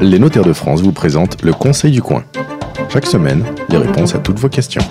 Les 0.00 0.18
notaires 0.20 0.44
de 0.44 0.52
France 0.52 0.80
vous 0.80 0.92
présentent 0.92 1.42
le 1.42 1.52
Conseil 1.52 1.90
du 1.90 2.00
coin. 2.00 2.24
Chaque 2.88 3.06
semaine, 3.06 3.44
les 3.68 3.78
réponses 3.78 4.14
à 4.14 4.18
toutes 4.18 4.38
vos 4.38 4.48
questions. 4.48 4.82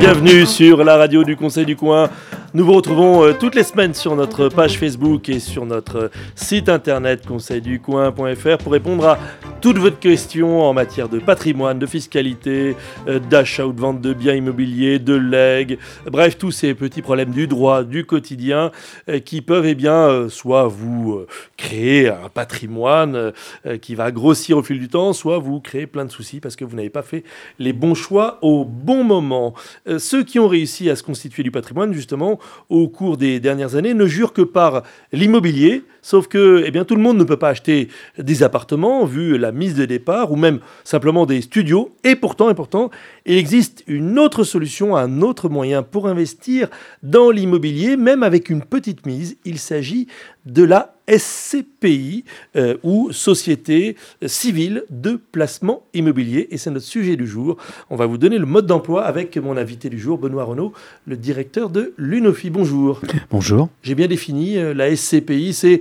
Bienvenue 0.00 0.44
sur 0.44 0.82
la 0.82 0.96
radio 0.96 1.22
du 1.22 1.36
Conseil 1.36 1.66
du 1.66 1.76
coin. 1.76 2.10
Nous 2.56 2.64
vous 2.64 2.74
retrouvons 2.74 3.24
euh, 3.24 3.32
toutes 3.32 3.56
les 3.56 3.64
semaines 3.64 3.94
sur 3.94 4.14
notre 4.14 4.48
page 4.48 4.78
Facebook 4.78 5.28
et 5.28 5.40
sur 5.40 5.66
notre 5.66 6.12
site 6.36 6.68
internet 6.68 7.26
conseilducoin.fr 7.26 8.58
pour 8.58 8.72
répondre 8.72 9.08
à 9.08 9.18
toutes 9.60 9.78
vos 9.78 9.90
questions 9.90 10.62
en 10.62 10.72
matière 10.72 11.08
de 11.08 11.18
patrimoine, 11.18 11.80
de 11.80 11.86
fiscalité, 11.86 12.76
euh, 13.08 13.18
d'achat 13.18 13.66
ou 13.66 13.72
de 13.72 13.80
vente 13.80 14.00
de 14.00 14.14
biens 14.14 14.34
immobiliers, 14.34 15.00
de 15.00 15.14
legs, 15.14 15.80
bref, 16.06 16.38
tous 16.38 16.52
ces 16.52 16.74
petits 16.74 17.02
problèmes 17.02 17.32
du 17.32 17.48
droit, 17.48 17.82
du 17.82 18.04
quotidien 18.04 18.70
euh, 19.08 19.18
qui 19.18 19.42
peuvent 19.42 19.66
eh 19.66 19.74
bien, 19.74 20.28
soit 20.28 20.68
vous 20.68 21.26
créer 21.56 22.08
un 22.08 22.28
patrimoine 22.32 23.32
qui 23.80 23.96
va 23.96 24.12
grossir 24.12 24.58
au 24.58 24.62
fil 24.62 24.78
du 24.78 24.88
temps, 24.88 25.12
soit 25.12 25.38
vous 25.38 25.58
créer 25.58 25.88
plein 25.88 26.04
de 26.04 26.10
soucis 26.10 26.38
parce 26.38 26.54
que 26.54 26.64
vous 26.64 26.76
n'avez 26.76 26.90
pas 26.90 27.02
fait 27.02 27.24
les 27.58 27.72
bons 27.72 27.94
choix 27.94 28.38
au 28.42 28.64
bon 28.64 29.02
moment. 29.02 29.54
Ceux 29.98 30.22
qui 30.22 30.38
ont 30.38 30.46
réussi 30.46 30.90
à 30.90 30.96
se 30.96 31.02
constituer 31.02 31.42
du 31.42 31.50
patrimoine, 31.50 31.92
justement, 31.92 32.38
au 32.68 32.88
cours 32.88 33.16
des 33.16 33.40
dernières 33.40 33.76
années 33.76 33.94
ne 33.94 34.06
jure 34.06 34.32
que 34.32 34.42
par 34.42 34.82
l'immobilier, 35.12 35.82
sauf 36.02 36.28
que 36.28 36.62
eh 36.66 36.70
bien, 36.70 36.84
tout 36.84 36.96
le 36.96 37.02
monde 37.02 37.18
ne 37.18 37.24
peut 37.24 37.36
pas 37.36 37.50
acheter 37.50 37.88
des 38.18 38.42
appartements 38.42 39.04
vu 39.04 39.38
la 39.38 39.52
mise 39.52 39.74
de 39.74 39.84
départ 39.84 40.32
ou 40.32 40.36
même 40.36 40.60
simplement 40.84 41.26
des 41.26 41.40
studios. 41.40 41.94
Et 42.04 42.16
pourtant, 42.16 42.50
et 42.50 42.54
pourtant, 42.54 42.90
il 43.26 43.36
existe 43.36 43.84
une 43.86 44.18
autre 44.18 44.44
solution, 44.44 44.96
un 44.96 45.22
autre 45.22 45.48
moyen 45.48 45.82
pour 45.82 46.08
investir 46.08 46.68
dans 47.02 47.30
l'immobilier, 47.30 47.96
même 47.96 48.22
avec 48.22 48.50
une 48.50 48.62
petite 48.62 49.06
mise. 49.06 49.36
Il 49.44 49.58
s'agit 49.58 50.08
de 50.46 50.62
la 50.62 50.94
SCPI 51.08 52.24
euh, 52.56 52.76
ou 52.82 53.12
Société 53.12 53.96
civile 54.26 54.84
de 54.90 55.20
placement 55.32 55.84
immobilier. 55.92 56.48
Et 56.50 56.58
c'est 56.58 56.70
notre 56.70 56.86
sujet 56.86 57.16
du 57.16 57.26
jour. 57.26 57.56
On 57.90 57.96
va 57.96 58.06
vous 58.06 58.18
donner 58.18 58.38
le 58.38 58.46
mode 58.46 58.66
d'emploi 58.66 59.04
avec 59.04 59.36
mon 59.36 59.56
invité 59.56 59.90
du 59.90 59.98
jour, 59.98 60.18
Benoît 60.18 60.44
Renaud, 60.44 60.72
le 61.06 61.16
directeur 61.16 61.70
de 61.70 61.92
l'UNOFI. 61.98 62.50
Bonjour. 62.50 63.00
Bonjour. 63.30 63.68
J'ai 63.82 63.94
bien 63.94 64.06
défini 64.06 64.56
euh, 64.56 64.72
la 64.74 64.94
SCPI, 64.94 65.52
c'est 65.52 65.80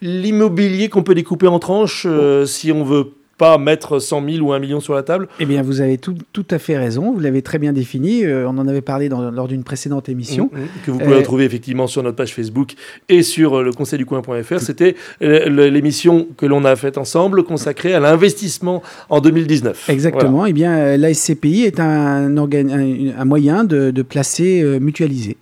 l'immobilier 0.00 0.88
qu'on 0.88 1.02
peut 1.02 1.14
découper 1.14 1.46
en 1.46 1.58
tranches 1.58 2.04
euh, 2.06 2.46
si 2.46 2.72
on 2.72 2.84
veut 2.84 3.12
pas 3.40 3.56
mettre 3.56 4.00
100 4.00 4.22
000 4.32 4.46
ou 4.46 4.52
1 4.52 4.58
million 4.58 4.80
sur 4.80 4.92
la 4.92 5.02
table 5.02 5.26
Eh 5.40 5.46
bien, 5.46 5.62
vous 5.62 5.80
avez 5.80 5.96
tout, 5.96 6.14
tout 6.34 6.44
à 6.50 6.58
fait 6.58 6.76
raison. 6.76 7.14
Vous 7.14 7.20
l'avez 7.20 7.40
très 7.40 7.58
bien 7.58 7.72
défini. 7.72 8.22
Euh, 8.22 8.46
on 8.46 8.58
en 8.58 8.68
avait 8.68 8.82
parlé 8.82 9.08
dans, 9.08 9.30
lors 9.30 9.48
d'une 9.48 9.64
précédente 9.64 10.10
émission. 10.10 10.50
Mmh, 10.52 10.58
mmh. 10.58 10.66
que 10.84 10.90
vous 10.90 10.98
pouvez 10.98 11.14
euh, 11.14 11.18
retrouver 11.20 11.44
effectivement 11.46 11.86
sur 11.86 12.02
notre 12.02 12.16
page 12.16 12.34
Facebook 12.34 12.74
et 13.08 13.22
sur 13.22 13.58
euh, 13.58 13.62
le 13.62 13.72
conseil 13.72 13.98
du 13.98 14.04
coin.fr. 14.04 14.60
C'était 14.60 14.94
l'émission 15.22 16.28
que 16.36 16.44
l'on 16.44 16.66
a 16.66 16.76
faite 16.76 16.98
ensemble 16.98 17.42
consacrée 17.44 17.94
à 17.94 18.00
l'investissement 18.00 18.82
en 19.08 19.22
2019. 19.22 19.88
Exactement. 19.88 20.44
Eh 20.44 20.52
bien, 20.52 20.98
la 20.98 21.14
SCPI 21.14 21.62
est 21.62 21.80
un, 21.80 22.36
un, 22.36 23.24
moyen 23.24 23.64
de, 23.64 23.90
de 23.90 24.02
placer 24.02 24.62
mutualisé. 24.80 25.38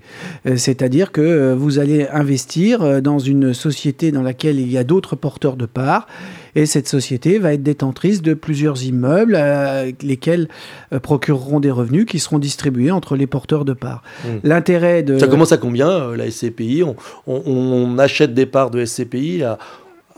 C'est-à-dire 0.54 1.10
que 1.10 1.52
vous 1.52 1.80
allez 1.80 2.06
investir 2.12 3.02
dans 3.02 3.18
une 3.18 3.52
société 3.54 4.12
dans 4.12 4.22
laquelle 4.22 4.60
il 4.60 4.70
y 4.70 4.78
a 4.78 4.84
d'autres 4.84 5.16
porteurs 5.16 5.56
de 5.56 5.66
parts 5.66 6.06
et 6.54 6.66
cette 6.66 6.88
société 6.88 7.38
va 7.38 7.52
être 7.52 7.62
détentrice 7.62 8.22
de 8.22 8.34
plusieurs 8.34 8.84
immeubles, 8.84 9.36
euh, 9.36 9.92
lesquels 10.02 10.48
euh, 10.92 11.00
procureront 11.00 11.60
des 11.60 11.70
revenus 11.70 12.06
qui 12.06 12.18
seront 12.18 12.38
distribués 12.38 12.90
entre 12.90 13.16
les 13.16 13.26
porteurs 13.26 13.64
de 13.64 13.72
parts. 13.72 14.02
Hmm. 14.24 14.38
L'intérêt 14.44 15.02
de... 15.02 15.18
Ça 15.18 15.28
commence 15.28 15.52
à 15.52 15.58
combien, 15.58 15.88
euh, 15.88 16.16
la 16.16 16.30
SCPI 16.30 16.84
on, 17.26 17.98
achète 17.98 18.34
des 18.34 18.46
parts 18.46 18.70
de 18.70 18.84
SCPI 18.84 19.42
à, 19.42 19.58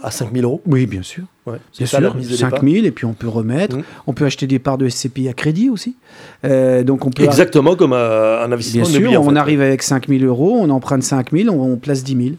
à 0.03 0.11
5 0.11 0.33
000 0.33 0.45
euros? 0.45 0.61
Oui, 0.67 0.87
bien 0.87 1.03
sûr. 1.03 1.25
bien 1.47 1.87
sûr, 1.87 2.15
5 2.39 2.63
000 2.63 2.85
et 2.85 2.91
puis 2.91 3.07
on 3.07 3.15
peut 3.15 3.29
remettre. 3.29 3.77
Hmm. 3.77 3.83
On 4.07 4.13
peut 4.13 4.25
acheter 4.25 4.47
des 4.47 4.59
parts 4.59 4.79
de 4.79 4.89
SCPI 4.89 5.29
à 5.29 5.33
crédit 5.33 5.71
aussi. 5.71 5.97
donc 6.45 7.07
on 7.07 7.11
peut 7.11 7.25
Exactement 7.25 7.77
comme 7.77 7.93
un 7.93 8.53
investissement 8.53 8.89
Bien 8.89 9.11
sûr, 9.11 9.23
on 9.23 9.37
arrive 9.37 9.61
avec 9.61 9.83
5 9.83 10.09
000 10.09 10.25
euros, 10.25 10.59
on 10.61 10.71
emprunte 10.71 11.03
5 11.03 11.33
000, 11.33 11.55
on, 11.55 11.73
on 11.73 11.77
place 11.77 12.05
10 12.05 12.17
000. 12.17 12.37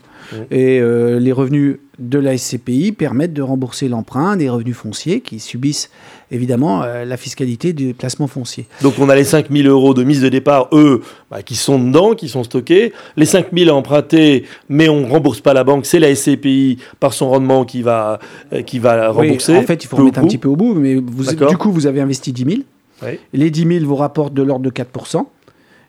Et 0.51 0.79
euh, 0.79 1.19
les 1.19 1.31
revenus 1.31 1.77
de 1.99 2.17
la 2.17 2.37
SCPI 2.37 2.91
permettent 2.91 3.33
de 3.33 3.41
rembourser 3.41 3.87
l'emprunt 3.87 4.35
des 4.35 4.49
revenus 4.49 4.75
fonciers 4.75 5.21
qui 5.21 5.39
subissent 5.39 5.89
évidemment 6.31 6.83
euh, 6.83 7.05
la 7.05 7.17
fiscalité 7.17 7.73
du 7.73 7.93
placement 7.93 8.27
foncier. 8.27 8.65
Donc 8.81 8.95
on 8.99 9.09
a 9.09 9.15
les 9.15 9.23
5 9.23 9.51
000 9.51 9.67
euros 9.67 9.93
de 9.93 10.03
mise 10.03 10.21
de 10.21 10.29
départ, 10.29 10.69
eux, 10.71 11.01
bah, 11.29 11.43
qui 11.43 11.55
sont 11.55 11.77
dedans, 11.77 12.15
qui 12.15 12.29
sont 12.29 12.43
stockés. 12.43 12.93
Les 13.17 13.25
5 13.25 13.47
000 13.53 13.75
empruntés, 13.75 14.45
mais 14.69 14.89
on 14.89 15.01
ne 15.01 15.11
rembourse 15.11 15.41
pas 15.41 15.53
la 15.53 15.63
banque, 15.63 15.85
c'est 15.85 15.99
la 15.99 16.13
SCPI 16.15 16.77
par 16.99 17.13
son 17.13 17.29
rendement 17.29 17.65
qui 17.65 17.81
va, 17.81 18.19
euh, 18.53 18.61
qui 18.61 18.79
va 18.79 19.09
rembourser. 19.09 19.57
en 19.57 19.63
fait, 19.63 19.83
il 19.83 19.87
faut 19.87 19.97
remettre 19.97 20.19
un 20.19 20.23
petit 20.23 20.37
peu 20.37 20.49
au 20.49 20.55
bout, 20.55 20.73
mais 20.73 20.95
vous, 20.95 21.25
du 21.25 21.57
coup, 21.57 21.71
vous 21.71 21.87
avez 21.87 22.01
investi 22.01 22.31
10 22.31 22.45
000. 22.45 22.61
Les 23.33 23.49
10 23.49 23.79
000 23.79 23.85
vous 23.85 23.95
rapportent 23.95 24.33
de 24.33 24.43
l'ordre 24.43 24.63
de 24.63 24.69
4 24.69 24.89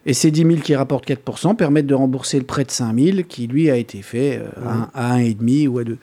et 0.05 0.15
ces 0.15 0.31
10 0.31 0.43
000 0.43 0.55
qui 0.63 0.75
rapportent 0.75 1.07
4% 1.07 1.55
permettent 1.55 1.87
de 1.87 1.95
rembourser 1.95 2.39
le 2.39 2.45
prêt 2.45 2.65
de 2.65 2.71
5 2.71 2.99
000 2.99 3.19
qui, 3.29 3.47
lui, 3.47 3.71
a 3.71 3.77
été 3.77 4.03
fait 4.03 4.41
euh, 4.43 4.63
à, 4.95 5.19
1,5 5.19 5.69
ou 5.69 5.79
à 5.79 5.85
2. 5.85 5.97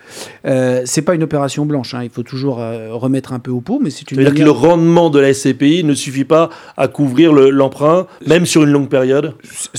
Euh, 0.46 0.82
c'est 0.86 1.02
pas 1.02 1.16
une 1.16 1.24
opération 1.24 1.66
blanche. 1.66 1.94
Hein. 1.94 2.04
Il 2.04 2.10
faut 2.10 2.24
toujours 2.24 2.62
euh, 2.62 2.94
remettre 2.94 3.34
un 3.34 3.40
peu 3.40 3.52
au 3.52 3.60
pot, 3.60 3.80
mais 3.82 3.90
c'est 3.90 4.10
une. 4.12 4.18
C'est-à-dire 4.18 4.40
que 4.40 4.44
le 4.44 4.52
rendement 4.52 5.10
de 5.10 5.20
la 5.20 5.34
SCPI 5.34 5.84
ne 5.84 5.94
suffit 5.94 6.24
pas 6.24 6.50
à 6.78 6.88
couvrir 6.88 7.34
l'emprunt, 7.34 8.08
même 8.26 8.46
sur 8.46 8.64
une 8.64 8.70
longue 8.70 8.90
période, 8.90 9.34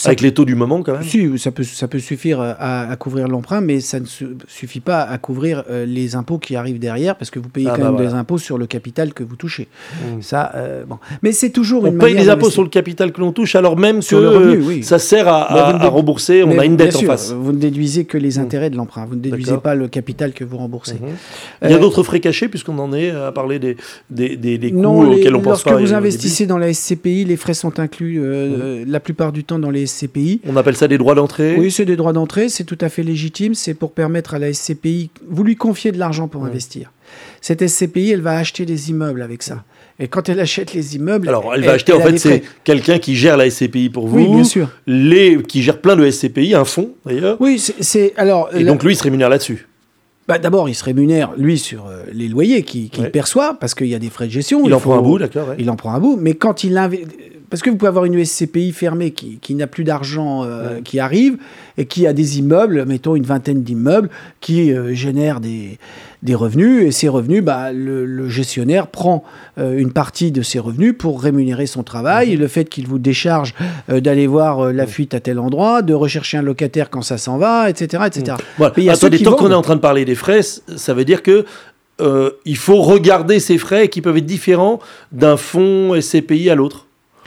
avec 0.05 0.21
les 0.21 0.35
taux 0.35 0.45
du 0.45 0.55
moment, 0.55 0.83
quand 0.83 0.93
même 0.93 1.03
Si, 1.03 1.39
ça 1.39 1.51
peut, 1.51 1.65
ça 1.65 1.89
peut 1.89 1.99
suffire 1.99 2.41
à, 2.41 2.95
couvrir 2.97 3.29
l'emprunt, 3.29 3.61
mais 3.63 3.81
ça 3.81 4.01
ne 4.01 4.07
suffit 4.07 4.81
pas 4.81 5.03
à 5.03 5.17
couvrir 5.17 5.65
euh, 5.71 5.87
les 5.87 6.15
impôts 6.15 6.39
qui 6.39 6.57
arrivent 6.57 6.79
derrière, 6.79 7.17
parce 7.17 7.31
que 7.31 7.39
vous 7.39 7.49
payez 7.49 7.69
ah 7.71 7.77
quand 7.77 7.85
bah 7.85 7.93
même 7.93 8.07
des 8.07 8.15
impôts 8.15 8.39
sur 8.39 8.59
le 8.59 8.67
capital 8.67 9.15
que 9.15 9.25
vous 9.25 9.37
touchez. 9.37 9.69
Mmh. 9.95 10.23
Ça, 10.23 10.53
bon. 10.87 10.99
Mais 11.23 11.33
c'est 11.33 11.51
toujours 11.51 11.85
On 11.85 11.93
paye 11.93 12.15
des 12.15 12.29
impôts 12.29 12.51
sur 12.51 12.63
le 12.63 12.69
capital 12.69 13.13
que 13.13 13.21
l'on 13.21 13.33
touche, 13.33 13.55
alors 13.55 13.79
même 13.79 14.03
sur 14.03 14.10
le 14.19 14.29
revenu, 14.29 14.63
oui. 14.63 14.83
ça 14.83 14.99
sert 14.99 15.29
à, 15.29 15.89
rembourser, 15.89 16.43
on 16.43 16.59
a 16.59 16.65
une 16.65 16.77
dette 16.77 16.97
en 16.97 17.01
face. 17.01 17.33
Vous 17.33 17.53
ne 17.53 17.59
déduisez 17.59 18.05
que 18.05 18.19
les 18.19 18.39
mmh. 18.39 18.43
intérêts 18.43 18.71
de 18.71 18.77
l'emprunt, 18.77 19.07
vous 19.07 19.15
ne 19.15 19.21
déduisez 19.21 19.59
pas 19.59 19.75
le 19.75 19.89
capital 19.89 20.33
que 20.33 20.45
vous 20.45 20.57
remboursez. 20.57 20.95
Mmh. 20.95 21.07
Il 21.65 21.71
y 21.71 21.75
a 21.75 21.77
euh, 21.77 21.81
d'autres 21.81 22.03
frais 22.03 22.21
cachés, 22.21 22.49
puisqu'on 22.49 22.79
en 22.79 22.93
est 22.93 23.11
à 23.11 23.33
parler 23.33 23.59
des, 23.59 23.77
des, 24.11 24.37
des, 24.37 24.73
coûts 24.73 24.85
auxquels 24.85 25.37
on 25.37 25.41
pense 25.41 25.63
pas. 25.63 25.71
Lorsque 25.73 25.85
vous 25.85 25.95
investissez 25.95 26.47
dans 26.47 26.59
la 26.59 26.73
SCPI, 26.73 27.25
les 27.25 27.37
frais 27.37 27.55
sont 27.55 27.79
inclus 27.79 28.21
euh, 28.21 28.85
mmh. 28.85 28.91
la 28.91 29.01
plupart 29.01 29.33
du 29.33 29.45
temps 29.45 29.59
dans 29.59 29.71
les 29.71 29.87
SCPI. 29.87 30.41
On 30.47 30.57
appelle 30.57 30.77
ça 30.77 30.89
des 30.89 30.99
droits 30.99 31.15
d'entrée 31.15 31.57
Oui, 31.59 31.71
c'est 31.71 31.85
des 31.85 31.97
droits 31.97 32.13
d'entrée, 32.13 32.49
c'est 32.49 32.65
tout 32.65 32.79
à 32.81 32.89
fait 32.89 33.03
légitime, 33.03 33.55
c'est 33.55 33.75
pour 33.75 33.93
permettre 33.93 34.35
à 34.35 34.39
la 34.39 34.53
SCPI, 34.53 35.11
vous 35.29 35.45
lui 35.45 35.57
confiez 35.57 35.93
de 35.93 35.99
l'argent 35.99 36.29
pour 36.29 36.45
investir. 36.45 36.93
Cette 37.41 37.67
SCPI, 37.67 38.11
elle 38.11 38.21
va 38.21 38.37
acheter 38.37 38.67
des 38.67 38.91
immeubles 38.91 39.23
avec 39.23 39.43
ça. 39.43 39.65
Et 40.01 40.09
quand 40.09 40.31
elle 40.31 40.41
achète 40.41 40.73
les 40.73 40.97
immeubles. 40.97 41.29
Alors, 41.29 41.53
elle 41.55 41.63
va 41.63 41.73
acheter, 41.73 41.93
en 41.93 42.01
fait, 42.01 42.19
c'est 42.19 42.43
quelqu'un 42.65 42.99
qui 42.99 43.15
gère 43.15 43.37
la 43.37 43.51
SCPI 43.51 43.91
pour 43.91 44.09
vous. 44.09 44.19
Oui, 44.19 44.27
bien 44.29 44.45
sûr. 44.45 44.71
Les, 44.87 45.41
qui 45.43 45.63
gère 45.63 45.79
plein 45.79 45.95
de 45.95 46.11
SCPI, 46.11 46.55
un 46.55 46.65
fonds 46.65 46.93
d'ailleurs. 47.05 47.37
Oui, 47.39 47.59
c'est. 47.59 48.15
alors. 48.17 48.49
Et 48.55 48.65
donc, 48.65 48.83
lui, 48.83 48.95
il 48.95 48.97
se 48.97 49.03
rémunère 49.03 49.29
là-dessus. 49.29 49.69
Bah, 50.27 50.39
D'abord, 50.39 50.69
il 50.69 50.75
se 50.75 50.85
rémunère, 50.85 51.33
lui, 51.37 51.59
sur 51.59 51.87
euh, 51.87 52.05
les 52.13 52.29
loyers 52.29 52.63
qu'il 52.63 52.89
perçoit, 53.11 53.57
parce 53.61 53.75
qu'il 53.75 53.89
y 53.89 53.95
a 53.95 53.99
des 53.99 54.11
frais 54.11 54.27
de 54.27 54.33
gestion. 54.33 54.65
Il, 54.65 54.73
en 54.73 54.81
prend 54.81 54.97
un 54.97 55.03
bout, 55.03 55.19
d'accord. 55.19 55.49
Il 55.59 55.69
en 55.71 55.77
prend 55.77 55.93
un 55.93 56.01
bout, 56.01 56.17
mais 56.19 56.35
quand 56.35 56.65
il 56.65 56.79
parce 57.51 57.63
que 57.63 57.69
vous 57.69 57.77
pouvez 57.77 57.89
avoir 57.89 58.05
une 58.05 58.25
SCPI 58.25 58.73
fermée 58.73 59.11
qui, 59.11 59.39
qui 59.39 59.57
n'a 59.57 59.67
plus 59.67 59.83
d'argent 59.83 60.45
euh, 60.45 60.81
qui 60.83 61.01
arrive 61.01 61.37
et 61.77 61.85
qui 61.85 62.07
a 62.07 62.13
des 62.13 62.39
immeubles, 62.39 62.85
mettons 62.87 63.17
une 63.17 63.25
vingtaine 63.25 63.63
d'immeubles, 63.63 64.09
qui 64.41 64.73
euh, 64.73 64.95
génèrent 64.95 65.41
des, 65.41 65.79
des, 66.23 66.37
revenus. 66.37 66.87
Et 66.87 66.93
ces 66.93 67.09
revenus, 67.09 67.43
bah, 67.43 67.73
le, 67.73 68.29
gestionnaire 68.29 68.87
prend 68.87 69.25
euh, 69.59 69.77
une 69.77 69.93
partie 69.93 70.31
de 70.31 70.43
ces 70.43 70.61
revenus 70.61 70.95
pour 70.97 71.21
rémunérer 71.21 71.67
son 71.67 71.83
travail. 71.83 72.33
Et 72.33 72.37
mhm. 72.37 72.41
le 72.41 72.49
fait 72.49 72.67
qu'il 72.67 72.87
vous 72.87 73.01
décharge 73.01 73.55
d'aller 73.89 74.29
voir 74.29 74.73
la 74.73 74.87
fuite 74.87 75.15
à 75.15 75.21
tel 75.21 75.41
endroit, 75.41 75.83
de 75.83 75.93
rechercher 75.93 76.39
un 76.39 76.43
locataire 76.43 76.89
quand 76.89 77.03
ça 77.03 77.19
s'en 77.19 77.37
va, 77.37 77.69
etc. 77.69 78.05
etc. 78.07 78.37
Voilà. 78.59 78.75
il 78.77 78.85
y 78.85 78.91
a 78.91 78.97
tant 78.97 79.33
qu'on 79.33 79.51
est 79.51 79.55
en 79.55 79.63
train 79.63 79.77
de 79.77 79.81
parler 79.81 80.05
des 80.05 80.15
frais, 80.15 80.43
ça 80.43 80.95
veut 80.95 81.05
dire 81.05 81.23
que 81.23 81.45
il 82.47 82.57
faut 82.57 82.81
regarder 82.81 83.41
ces 83.41 83.59
frais 83.59 83.89
qui 83.89 84.01
peuvent 84.01 84.17
être 84.17 84.25
différents 84.25 84.79
d'un 85.13 85.37
fonds 85.37 86.01
SCPI 86.01 86.49
à 86.49 86.55
l'autre. 86.55 86.87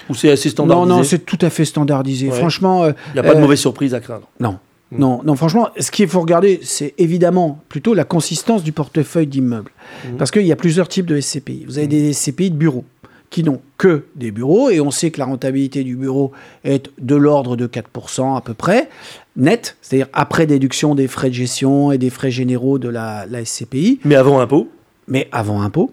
Ou 0.09 0.15
c'est 0.15 0.31
assez 0.31 0.49
standardisé 0.49 0.89
Non, 0.89 0.97
non, 0.97 1.03
c'est 1.03 1.25
tout 1.25 1.39
à 1.41 1.49
fait 1.49 1.65
standardisé. 1.65 2.29
Franchement. 2.29 2.87
Il 2.87 2.93
n'y 3.13 3.19
a 3.19 3.23
pas 3.23 3.33
de 3.33 3.37
euh, 3.37 3.41
mauvaise 3.41 3.59
surprise 3.59 3.93
à 3.93 3.99
craindre. 3.99 4.27
Non. 4.39 4.57
Hmm. 4.91 4.99
Non, 4.99 5.21
non, 5.23 5.35
franchement, 5.35 5.69
ce 5.79 5.91
qu'il 5.91 6.07
faut 6.07 6.21
regarder, 6.21 6.59
c'est 6.63 6.93
évidemment 6.97 7.59
plutôt 7.69 7.93
la 7.93 8.03
consistance 8.03 8.63
du 8.63 8.71
portefeuille 8.71 9.27
d'immeubles. 9.27 9.71
Hmm. 10.05 10.17
Parce 10.17 10.31
qu'il 10.31 10.45
y 10.45 10.51
a 10.51 10.55
plusieurs 10.55 10.87
types 10.87 11.05
de 11.05 11.19
SCPI. 11.19 11.65
Vous 11.65 11.77
avez 11.77 11.87
hmm. 11.87 11.89
des 11.89 12.13
SCPI 12.13 12.51
de 12.51 12.55
bureaux 12.55 12.85
qui 13.29 13.43
n'ont 13.43 13.61
que 13.79 14.05
des 14.15 14.29
bureaux, 14.29 14.69
et 14.69 14.79
on 14.79 14.91
sait 14.91 15.09
que 15.09 15.17
la 15.17 15.25
rentabilité 15.25 15.83
du 15.83 15.95
bureau 15.95 16.33
est 16.63 16.91
de 16.99 17.15
l'ordre 17.15 17.55
de 17.55 17.65
4% 17.65 18.37
à 18.37 18.41
peu 18.41 18.53
près, 18.53 18.89
net, 19.35 19.75
c'est-à-dire 19.81 20.05
après 20.13 20.45
déduction 20.45 20.93
des 20.93 21.07
frais 21.07 21.29
de 21.29 21.33
gestion 21.33 21.91
et 21.91 21.97
des 21.97 22.11
frais 22.11 22.29
généraux 22.29 22.77
de 22.77 22.89
la, 22.89 23.25
la 23.25 23.43
SCPI. 23.43 24.01
Mais 24.05 24.13
avant 24.13 24.39
impôt 24.39 24.69
mais 25.07 25.27
avant 25.31 25.61
impôt. 25.61 25.91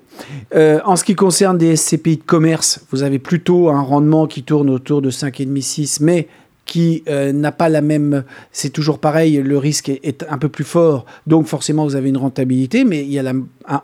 Euh, 0.54 0.80
en 0.84 0.96
ce 0.96 1.04
qui 1.04 1.14
concerne 1.14 1.58
des 1.58 1.76
SCPI 1.76 2.18
de 2.18 2.22
commerce, 2.22 2.80
vous 2.90 3.02
avez 3.02 3.18
plutôt 3.18 3.68
un 3.70 3.80
rendement 3.80 4.26
qui 4.26 4.42
tourne 4.42 4.70
autour 4.70 5.02
de 5.02 5.10
5,5-6, 5.10 5.98
mais 6.00 6.28
qui 6.66 7.02
euh, 7.08 7.32
n'a 7.32 7.50
pas 7.50 7.68
la 7.68 7.80
même. 7.80 8.22
C'est 8.52 8.70
toujours 8.70 9.00
pareil, 9.00 9.38
le 9.38 9.58
risque 9.58 9.88
est, 9.88 10.00
est 10.04 10.24
un 10.28 10.38
peu 10.38 10.48
plus 10.48 10.64
fort, 10.64 11.04
donc 11.26 11.46
forcément 11.46 11.84
vous 11.84 11.96
avez 11.96 12.10
une 12.10 12.16
rentabilité, 12.16 12.84
mais 12.84 13.02
il 13.02 13.10
y 13.10 13.18
a 13.18 13.22
la, 13.22 13.32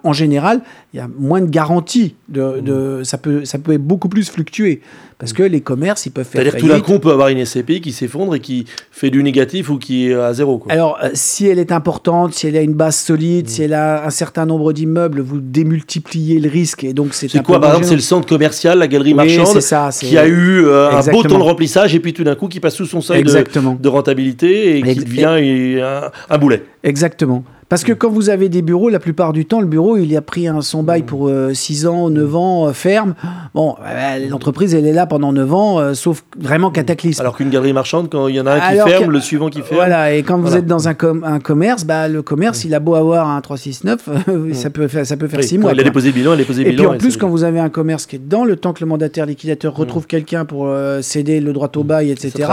en 0.02 0.12
général, 0.12 0.60
il 0.92 0.98
y 0.98 1.00
a 1.00 1.08
moins 1.18 1.40
de 1.40 1.50
garantie. 1.50 2.14
De, 2.28 2.60
de- 2.60 3.02
ça, 3.04 3.18
peut, 3.18 3.44
ça 3.44 3.58
peut 3.58 3.76
beaucoup 3.78 4.08
plus 4.08 4.28
fluctuer 4.28 4.80
parce 5.18 5.32
que 5.32 5.42
les 5.42 5.60
commerces, 5.60 6.04
ils 6.04 6.10
peuvent 6.10 6.26
faire. 6.26 6.42
C'est-à-dire 6.42 6.60
tout 6.60 6.68
d'un 6.68 6.80
coup, 6.80 6.92
on 6.92 6.98
peut 6.98 7.10
avoir 7.10 7.28
une 7.28 7.42
SCPI 7.44 7.80
qui 7.80 7.92
s'effondre 7.92 8.34
et 8.34 8.40
qui 8.40 8.66
fait 8.90 9.08
du 9.08 9.22
négatif 9.22 9.70
ou 9.70 9.78
qui 9.78 10.08
est 10.08 10.14
à 10.14 10.34
zéro. 10.34 10.58
Quoi. 10.58 10.72
Alors, 10.72 10.98
euh, 11.02 11.08
si 11.14 11.46
elle 11.46 11.58
est 11.58 11.72
importante, 11.72 12.34
si 12.34 12.46
elle 12.46 12.56
a 12.56 12.60
une 12.60 12.74
base 12.74 12.96
solide, 12.96 13.48
si 13.48 13.62
elle 13.62 13.72
a 13.72 14.04
un 14.04 14.10
certain 14.10 14.44
nombre 14.44 14.72
d'immeubles, 14.74 15.20
vous 15.20 15.40
démultipliez 15.40 16.38
le 16.38 16.50
risque 16.50 16.84
et 16.84 16.92
donc 16.92 17.14
c'est 17.14 17.28
quoi, 17.42 17.60
par 17.60 17.70
exemple, 17.70 17.86
c'est 17.86 17.94
le 17.94 18.00
centre 18.00 18.28
commercial, 18.28 18.78
la 18.78 18.88
galerie 18.88 19.14
Oui, 19.14 19.36
marchande, 19.36 19.60
ça, 19.60 19.90
qui 19.98 20.18
a 20.18 20.26
eu 20.26 20.66
euh, 20.66 20.90
un 20.90 21.10
beau 21.10 21.22
temps 21.22 21.38
de 21.38 21.42
remplissage 21.42 21.94
et 21.94 22.00
puis 22.00 22.12
tout 22.12 22.24
d'un 22.24 22.34
coup 22.34 22.48
qui 22.48 22.60
passe 22.60 22.74
sous 22.74 22.86
son 22.86 23.00
seuil 23.00 23.22
de, 23.22 23.88
rentabilité 23.88 24.78
et 24.78 24.82
qui 24.82 25.04
devient 25.04 25.80
un, 25.82 26.10
un 26.28 26.38
boulet. 26.38 26.62
Exactement. 26.82 27.44
Parce 27.68 27.82
Mm. 27.82 27.86
que 27.86 27.92
quand 27.94 28.10
vous 28.10 28.30
avez 28.30 28.48
des 28.48 28.62
bureaux, 28.62 28.88
la 28.88 28.98
plupart 29.00 29.32
du 29.32 29.44
temps, 29.44 29.60
le 29.60 29.66
bureau, 29.66 29.96
il 29.96 30.16
a 30.16 30.22
pris 30.22 30.46
un, 30.46 30.60
son 30.60 30.82
Mm. 30.82 30.86
bail 30.86 31.02
pour 31.02 31.30
6 31.52 31.86
ans, 31.86 32.10
9 32.10 32.36
ans, 32.36 32.68
euh, 32.68 32.72
ferme. 32.72 33.14
Bon, 33.54 33.74
euh, 33.84 34.28
l'entreprise, 34.28 34.74
elle 34.74 34.86
est 34.86 34.92
là 34.92 35.06
pendant 35.06 35.32
9 35.32 35.52
ans, 35.52 35.78
euh, 35.80 35.94
sauf 35.94 36.22
vraiment 36.38 36.70
cataclysme. 36.70 37.20
Mm. 37.20 37.22
Alors 37.22 37.36
qu'une 37.36 37.50
galerie 37.50 37.72
marchande, 37.72 38.08
quand 38.10 38.28
il 38.28 38.36
y 38.36 38.40
en 38.40 38.46
a 38.46 38.52
un 38.54 38.60
qui 38.84 38.90
ferme, 38.90 39.10
le 39.10 39.20
suivant 39.20 39.48
qui 39.50 39.62
ferme. 39.62 39.74
Voilà, 39.76 40.12
et 40.12 40.22
quand 40.22 40.38
vous 40.38 40.54
êtes 40.56 40.66
dans 40.66 40.86
un, 40.88 40.94
com- 40.94 41.24
un 41.26 41.40
commerce, 41.40 41.84
bah, 41.84 42.08
le 42.08 42.22
commerce, 42.22 42.64
il 42.64 42.74
a 42.74 42.80
beau 42.80 42.94
avoir 42.94 43.28
un 43.28 43.40
369, 43.40 44.08
ça 44.52 44.70
peut 44.70 44.86
faire, 44.88 45.04
ça 45.06 45.16
peut 45.16 45.26
faire 45.28 45.40
Mm. 45.40 45.42
Oui, 45.42 45.48
6 45.48 45.56
quand 45.56 45.62
mois. 45.62 45.72
il 45.72 45.80
a 45.80 45.84
déposé 45.84 46.12
bilan, 46.12 46.30
il 46.32 46.34
a 46.34 46.36
déposé 46.38 46.62
le 46.62 46.68
Et 46.68 46.72
bilan. 46.72 46.82
puis 46.84 46.90
en 46.90 46.94
et 46.94 46.98
plus, 46.98 47.16
quand 47.16 47.28
vous 47.28 47.42
avez 47.44 47.58
un 47.60 47.68
commerce 47.68 48.06
qui 48.06 48.16
est 48.16 48.20
dedans, 48.20 48.44
le 48.44 48.56
temps 48.56 48.72
que 48.72 48.80
le 48.80 48.86
mandataire 48.86 49.26
liquidateur 49.26 49.74
retrouve 49.74 50.06
quelqu'un 50.06 50.44
pour 50.44 50.66
euh, 50.68 51.02
céder 51.02 51.40
le 51.40 51.52
droit 51.52 51.70
au 51.76 51.82
bail, 51.84 52.12
Mm. 52.12 52.16
ça 52.16 52.28
etc., 52.28 52.48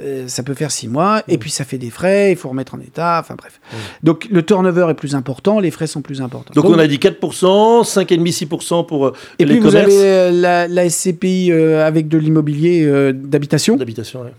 euh, 0.00 0.24
ça 0.26 0.42
peut 0.42 0.54
faire 0.54 0.70
six 0.70 0.88
mois. 0.88 1.22
Et 1.28 1.38
puis 1.38 1.50
ça 1.50 1.64
fait 1.64 1.78
des 1.78 1.90
frais, 1.90 2.32
il 2.32 2.36
faut 2.36 2.48
remettre 2.48 2.74
en 2.74 2.80
état, 2.80 3.18
enfin 3.20 3.34
bref. 3.36 3.60
Mm. 3.72 3.76
Donc 4.02 4.26
le 4.30 4.42
turnover 4.48 4.86
est 4.90 4.94
plus 4.94 5.14
important, 5.14 5.60
les 5.60 5.70
frais 5.70 5.86
sont 5.86 6.02
plus 6.02 6.20
importants. 6.20 6.52
Donc, 6.54 6.64
on 6.64 6.78
a 6.78 6.86
dit 6.86 6.96
4%, 6.96 7.84
5,5-6% 7.84 8.86
pour 8.86 9.06
euh, 9.06 9.12
et 9.38 9.44
les 9.44 9.54
puis 9.54 9.60
vous 9.60 9.76
avez 9.76 9.92
euh, 9.92 10.30
la, 10.32 10.66
la 10.66 10.88
SCPI 10.88 11.52
euh, 11.52 11.86
avec 11.86 12.08
de 12.08 12.18
l'immobilier 12.18 12.84
euh, 12.84 13.12
d'habitation. 13.12 13.76
d'habitation. 13.76 14.22
ouais. 14.22 14.32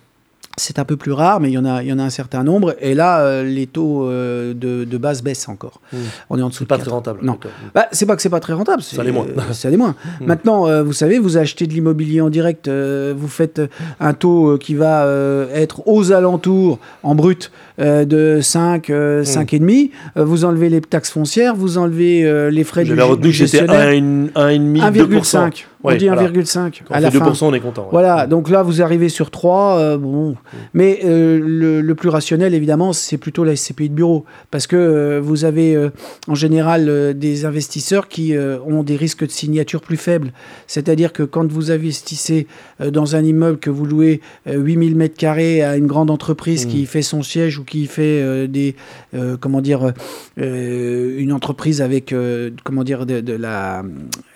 C'est 0.60 0.78
un 0.80 0.86
peu 0.86 0.98
plus 0.98 1.12
rare, 1.12 1.40
mais 1.40 1.50
il 1.50 1.54
y 1.54 1.58
en 1.58 1.66
a, 1.66 1.82
il 1.82 1.90
y 1.90 1.94
en 1.94 2.00
a 2.00 2.04
un 2.04 2.10
certain 2.10 2.44
nombre. 2.44 2.76
Et 2.82 2.94
là, 2.94 3.22
euh, 3.22 3.44
les 3.44 3.66
taux 3.66 4.08
euh, 4.08 4.54
de, 4.54 4.84
de 4.84 4.98
base 4.98 5.24
baissent 5.24 5.48
encore. 5.50 5.80
Mm. 5.94 5.98
On 6.30 6.38
est 6.38 6.42
en 6.42 6.50
dessous 6.50 6.60
C'est 6.60 6.64
de 6.66 6.70
pas 6.70 6.76
4. 6.76 6.86
très 6.86 6.92
rentable. 6.94 7.20
Non. 7.24 7.38
Bah, 7.74 7.88
c'est 7.92 8.06
pas 8.06 8.16
que 8.16 8.22
c'est 8.22 8.30
pas 8.30 8.40
très 8.40 8.54
rentable. 8.54 8.82
Ça 8.84 9.04
l'est 9.04 9.12
moins. 9.12 9.26
euh, 9.26 9.42
ça 9.54 9.70
l'est 9.70 9.78
moins. 9.78 9.96
Mm. 10.22 10.26
Maintenant, 10.26 10.68
euh, 10.68 10.84
vous 10.84 10.94
savez, 10.94 11.18
vous 11.20 11.38
achetez 11.38 11.66
de 11.66 11.74
l'immobilier 11.74 12.22
en 12.22 12.30
direct, 12.30 12.70
vous 12.70 13.28
faites 13.28 13.62
un 14.00 14.14
taux 14.14 14.58
qui 14.60 14.76
va 14.76 15.08
être 15.54 15.88
aux 15.88 16.12
alentours 16.12 16.80
en 17.04 17.16
brut 17.16 17.52
de 17.80 18.40
5, 18.42 18.90
euh, 18.90 19.22
Mm. 19.22 19.24
5,5. 19.24 19.92
Euh, 20.18 20.26
vous 20.26 20.44
enlevez 20.46 20.70
les 20.70 20.82
taxes 20.82 21.12
foncières, 21.12 21.56
vous 21.56 21.78
enlevez 21.78 22.50
les 22.52 22.64
frais 22.64 22.84
du, 22.84 22.90
J'avais 22.90 23.02
retenu 23.04 23.30
que 23.32 23.36
c'était 23.46 23.60
gestionnaire. 23.66 23.94
1,5, 24.36 24.92
2%. 24.94 25.64
1,5. 25.82 25.86
On 25.86 25.88
Ouais, 25.88 25.98
dit 25.98 26.08
voilà. 26.08 26.24
1,5 26.30 26.82
Quand 26.88 26.94
à 26.94 26.98
on 26.98 27.02
la 27.02 27.12
fait 27.12 27.18
fin. 27.20 27.32
2%, 27.32 27.46
on 27.46 27.54
est 27.54 27.60
content. 27.62 27.84
ouais. 27.84 27.88
Voilà, 27.92 28.28
donc 28.28 28.50
là 28.50 28.64
vous 28.64 28.82
arrivez 28.82 29.08
sur 29.08 29.32
3, 29.32 29.98
bon. 29.98 30.36
Mais 30.74 31.00
euh, 31.06 31.40
le, 31.42 31.80
le 31.82 31.96
plus 31.96 32.10
rationnel 32.10 32.54
évidemment 32.54 32.92
c'est 32.92 33.18
plutôt 33.18 33.44
la 33.46 33.56
SCPI 33.56 33.90
de 33.90 33.94
bureau. 33.96 34.26
Parce 34.52 34.68
que 34.68 34.76
euh, 34.76 35.20
vous 35.24 35.46
avez 35.46 35.76
euh, 35.76 35.90
en 36.28 36.36
général 36.36 36.90
euh, 36.90 37.14
des 37.14 37.46
investisseurs 37.46 38.08
qui 38.10 38.36
euh, 38.36 38.58
ont 38.66 38.84
des 38.84 38.98
risques 38.98 39.26
de 39.26 39.32
signature 39.32 39.80
plus 39.82 39.96
faibles. 39.98 40.34
C'est-à-dire 40.68 41.14
que 41.14 41.24
quand 41.24 41.50
vous 41.50 41.72
investissez 41.72 42.48
euh, 42.82 42.92
dans 42.92 43.16
un 43.16 43.24
immeuble 43.24 43.58
que 43.60 43.70
vous 43.70 43.86
louez 43.86 44.20
euh, 44.48 44.58
8000 44.60 44.96
mètres 44.98 45.18
carrés 45.18 45.62
à 45.64 45.78
une 45.78 45.88
grande 45.88 46.10
entreprise 46.12 46.66
Mm. 46.66 46.70
qui 46.70 46.86
fait 46.88 47.02
son 47.02 47.24
siège 47.24 47.58
ou 47.58 47.64
qui 47.64 47.86
fait 47.86 48.22
euh, 48.22 48.48
des. 48.48 48.76
euh, 49.14 49.38
comment 49.40 49.62
dire. 49.62 49.94
euh, 50.40 51.16
une 51.20 51.32
entreprise 51.32 51.82
avec. 51.82 52.12
euh, 52.14 52.50
comment 52.64 52.84
dire. 52.84 53.06
De, 53.06 53.22
de 53.22 53.34
la. 53.34 53.84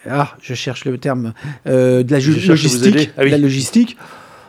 Ah, 0.09 0.35
je 0.41 0.53
cherche 0.53 0.85
le 0.85 0.97
terme. 0.97 1.32
Euh, 1.68 2.03
de 2.03 2.12
la 2.12 2.19
logistique. 2.19 3.12
Ah 3.18 3.21
oui. 3.21 3.27
de 3.27 3.31
la 3.31 3.38
logistique. 3.38 3.97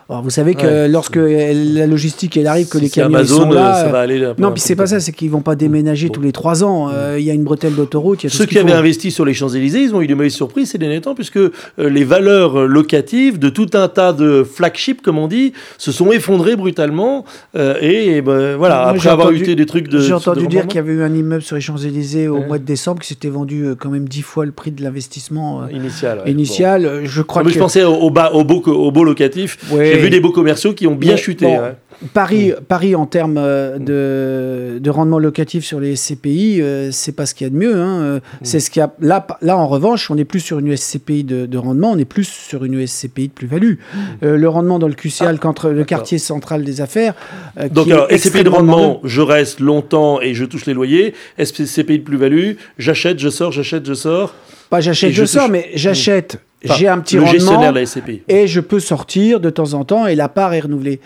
Alors, 0.07 0.21
vous 0.21 0.29
savez 0.29 0.53
que 0.53 0.67
Ouais. 0.67 0.87
lorsque 0.87 1.15
la 1.15 1.87
logistique 1.87 2.37
elle 2.37 2.45
arrive, 2.45 2.67
que 2.67 2.77
Si 2.77 2.83
les 2.83 2.89
camions 2.91 3.17
Amazon, 3.17 3.41
sont 3.45 3.49
là. 3.49 3.71
euh, 3.71 3.81
ça 3.81 3.87
euh, 3.87 3.91
va 3.91 3.99
aller. 4.01 4.23
un 4.23 4.35
peu- 4.35 4.41
non, 4.43 4.51
puis 4.51 4.61
c'est 4.61 4.75
pas 4.75 4.85
ça, 4.85 4.99
c'est 4.99 5.11
qu'ils 5.11 5.31
vont 5.31 5.41
pas 5.41 5.55
déménager 5.55 6.09
Bon. 6.09 6.13
tous 6.13 6.21
les 6.21 6.31
trois 6.31 6.63
ans. 6.63 6.89
Euh, 6.93 7.15
Il 7.17 7.25
y 7.25 7.31
a 7.31 7.33
une 7.33 7.43
bretelle 7.43 7.73
d'autoroute, 7.73 8.21
Ceux 8.21 8.29
ce 8.29 8.43
qui 8.43 8.59
avaient 8.59 8.71
investi 8.71 9.09
sur 9.09 9.25
les 9.25 9.33
Champs-Élysées, 9.33 9.79
ils 9.81 9.95
ont 9.95 10.01
eu 10.01 10.07
des 10.07 10.13
mauvaises 10.13 10.33
surprises 10.35 10.69
ces 10.69 10.77
derniers 10.77 11.01
temps, 11.01 11.15
puisque 11.15 11.37
euh, 11.37 11.49
les 11.79 12.03
valeurs 12.03 12.59
euh, 12.59 12.67
locatives 12.67 13.39
de 13.39 13.49
tout 13.49 13.69
un 13.73 13.87
tas 13.87 14.13
de 14.13 14.43
flagships, 14.43 15.01
comme 15.01 15.17
on 15.17 15.27
dit, 15.27 15.53
se 15.79 15.91
sont 15.91 16.11
effondrées 16.11 16.55
brutalement. 16.55 17.25
euh, 17.55 17.75
et 17.81 18.21
ben, 18.21 18.55
voilà, 18.57 18.81
Moi, 18.83 18.89
après 18.91 19.09
avoir 19.09 19.27
entendu- 19.29 19.49
eu 19.51 19.55
des 19.55 19.65
trucs 19.65 19.87
de. 19.87 19.99
J'ai 20.01 20.09
de 20.09 20.13
entendu 20.13 20.45
dire 20.47 20.67
qu'il 20.67 20.75
y 20.75 20.79
avait 20.79 20.93
eu 20.93 21.01
un 21.01 21.13
immeuble 21.15 21.41
sur 21.41 21.55
les 21.55 21.61
Champs-Élysées 21.61 22.27
au 22.27 22.35
Ouais. 22.37 22.45
mois 22.47 22.57
de 22.59 22.63
décembre 22.65 23.01
qui 23.01 23.07
s'était 23.07 23.29
vendu 23.29 23.63
euh, 23.65 23.75
quand 23.75 23.89
même 23.89 24.07
dix 24.07 24.21
fois 24.21 24.45
le 24.45 24.51
prix 24.51 24.69
de 24.71 24.83
l'investissement 24.83 25.63
euh, 25.63 25.71
Initial. 25.71 26.21
ouais, 26.23 26.31
initial. 26.31 26.85
Euh, 26.85 27.01
Je 27.05 27.21
crois 27.23 27.41
Non, 27.41 27.47
mais 27.47 27.51
que 27.53 27.55
je 27.55 27.63
pensais 27.63 27.83
au, 27.83 27.93
au 27.95 28.11
bas, 28.11 28.31
au 28.33 28.43
beau, 28.43 28.61
au 28.67 28.91
beau 28.91 29.03
locatif. 29.03 29.57
Ouais. 29.71 29.94
J'ai 29.95 30.01
vu 30.03 30.09
des 30.09 30.19
beaux 30.19 30.31
commerciaux 30.31 30.73
qui 30.73 30.87
ont 30.87 30.95
bien 30.95 31.13
Mais 31.13 31.17
chuté. 31.17 31.45
bon, 31.45 31.59
ouais. 31.59 31.73
Paris, 32.13 32.51
Paris 32.67 32.93
en 32.93 33.05
termes 33.05 33.37
euh, 33.37 33.77
de, 33.79 34.79
de 34.79 34.89
rendement 34.89 35.17
locatif 35.17 35.63
sur 35.63 35.79
les 35.79 35.95
SCPI, 35.95 36.61
euh, 36.61 36.91
c'est 36.91 37.13
pas 37.13 37.25
ce 37.25 37.33
qu'il 37.33 37.45
y 37.45 37.49
a 37.49 37.51
de 37.51 37.55
mieux. 37.57 37.75
hein. 37.75 38.01
Euh, 38.01 38.19
C'est 38.41 38.59
ce 38.59 38.69
qu'il 38.69 38.81
y 38.81 38.83
a 38.83 38.93
là, 38.99 39.25
là 39.41 39.57
en 39.57 39.65
revanche, 39.67 40.11
on 40.11 40.15
n'est 40.15 40.25
plus 40.25 40.41
sur 40.41 40.59
une 40.59 40.75
SCPI 40.75 41.23
de, 41.23 41.45
de 41.45 41.57
rendement, 41.57 41.91
on 41.91 41.97
est 41.97 42.03
plus 42.05 42.27
sur 42.27 42.65
une 42.65 42.85
SCPI 42.85 43.29
de 43.29 43.33
plus-value. 43.33 43.75
Euh, 44.23 44.35
le 44.35 44.49
rendement 44.49 44.77
dans 44.77 44.89
le 44.89 44.93
QCL, 44.93 45.39
contre 45.39 45.69
le 45.69 45.85
quartier 45.85 46.17
central 46.17 46.65
des 46.65 46.81
affaires. 46.81 47.13
euh, 47.59 47.69
Donc 47.69 47.85
qui 47.85 47.91
est 47.91 47.93
alors, 47.93 48.07
SCPI 48.11 48.43
de 48.43 48.49
rendement, 48.49 48.99
je 49.05 49.21
reste 49.21 49.61
longtemps 49.61 50.19
et 50.21 50.33
je 50.33 50.43
touche 50.43 50.65
les 50.65 50.73
loyers. 50.73 51.13
SCPI 51.41 51.99
de 51.99 52.03
plus-value, 52.03 52.53
j'achète, 52.77 53.19
je 53.19 53.29
sors, 53.29 53.53
j'achète, 53.53 53.85
je 53.85 53.93
sors. 53.93 54.35
Pas 54.69 54.81
j'achète, 54.81 55.11
je, 55.11 55.21
je 55.21 55.25
sors, 55.25 55.43
touche- 55.43 55.51
mais 55.51 55.69
j'achète. 55.75 56.39
Enfin, 56.63 56.75
J'ai 56.75 56.87
un 56.87 56.99
petit 56.99 57.15
le 57.15 57.21
rendement 57.21 57.33
gestionnaire 57.37 57.73
de 57.73 57.79
la 57.79 57.85
SCPI. 57.85 58.21
et 58.27 58.47
je 58.47 58.59
peux 58.59 58.79
sortir 58.79 59.39
de 59.39 59.49
temps 59.49 59.73
en 59.73 59.83
temps 59.85 60.07
et 60.07 60.15
la 60.15 60.29
part 60.29 60.53
est 60.53 60.61
renouvelée. 60.61 60.99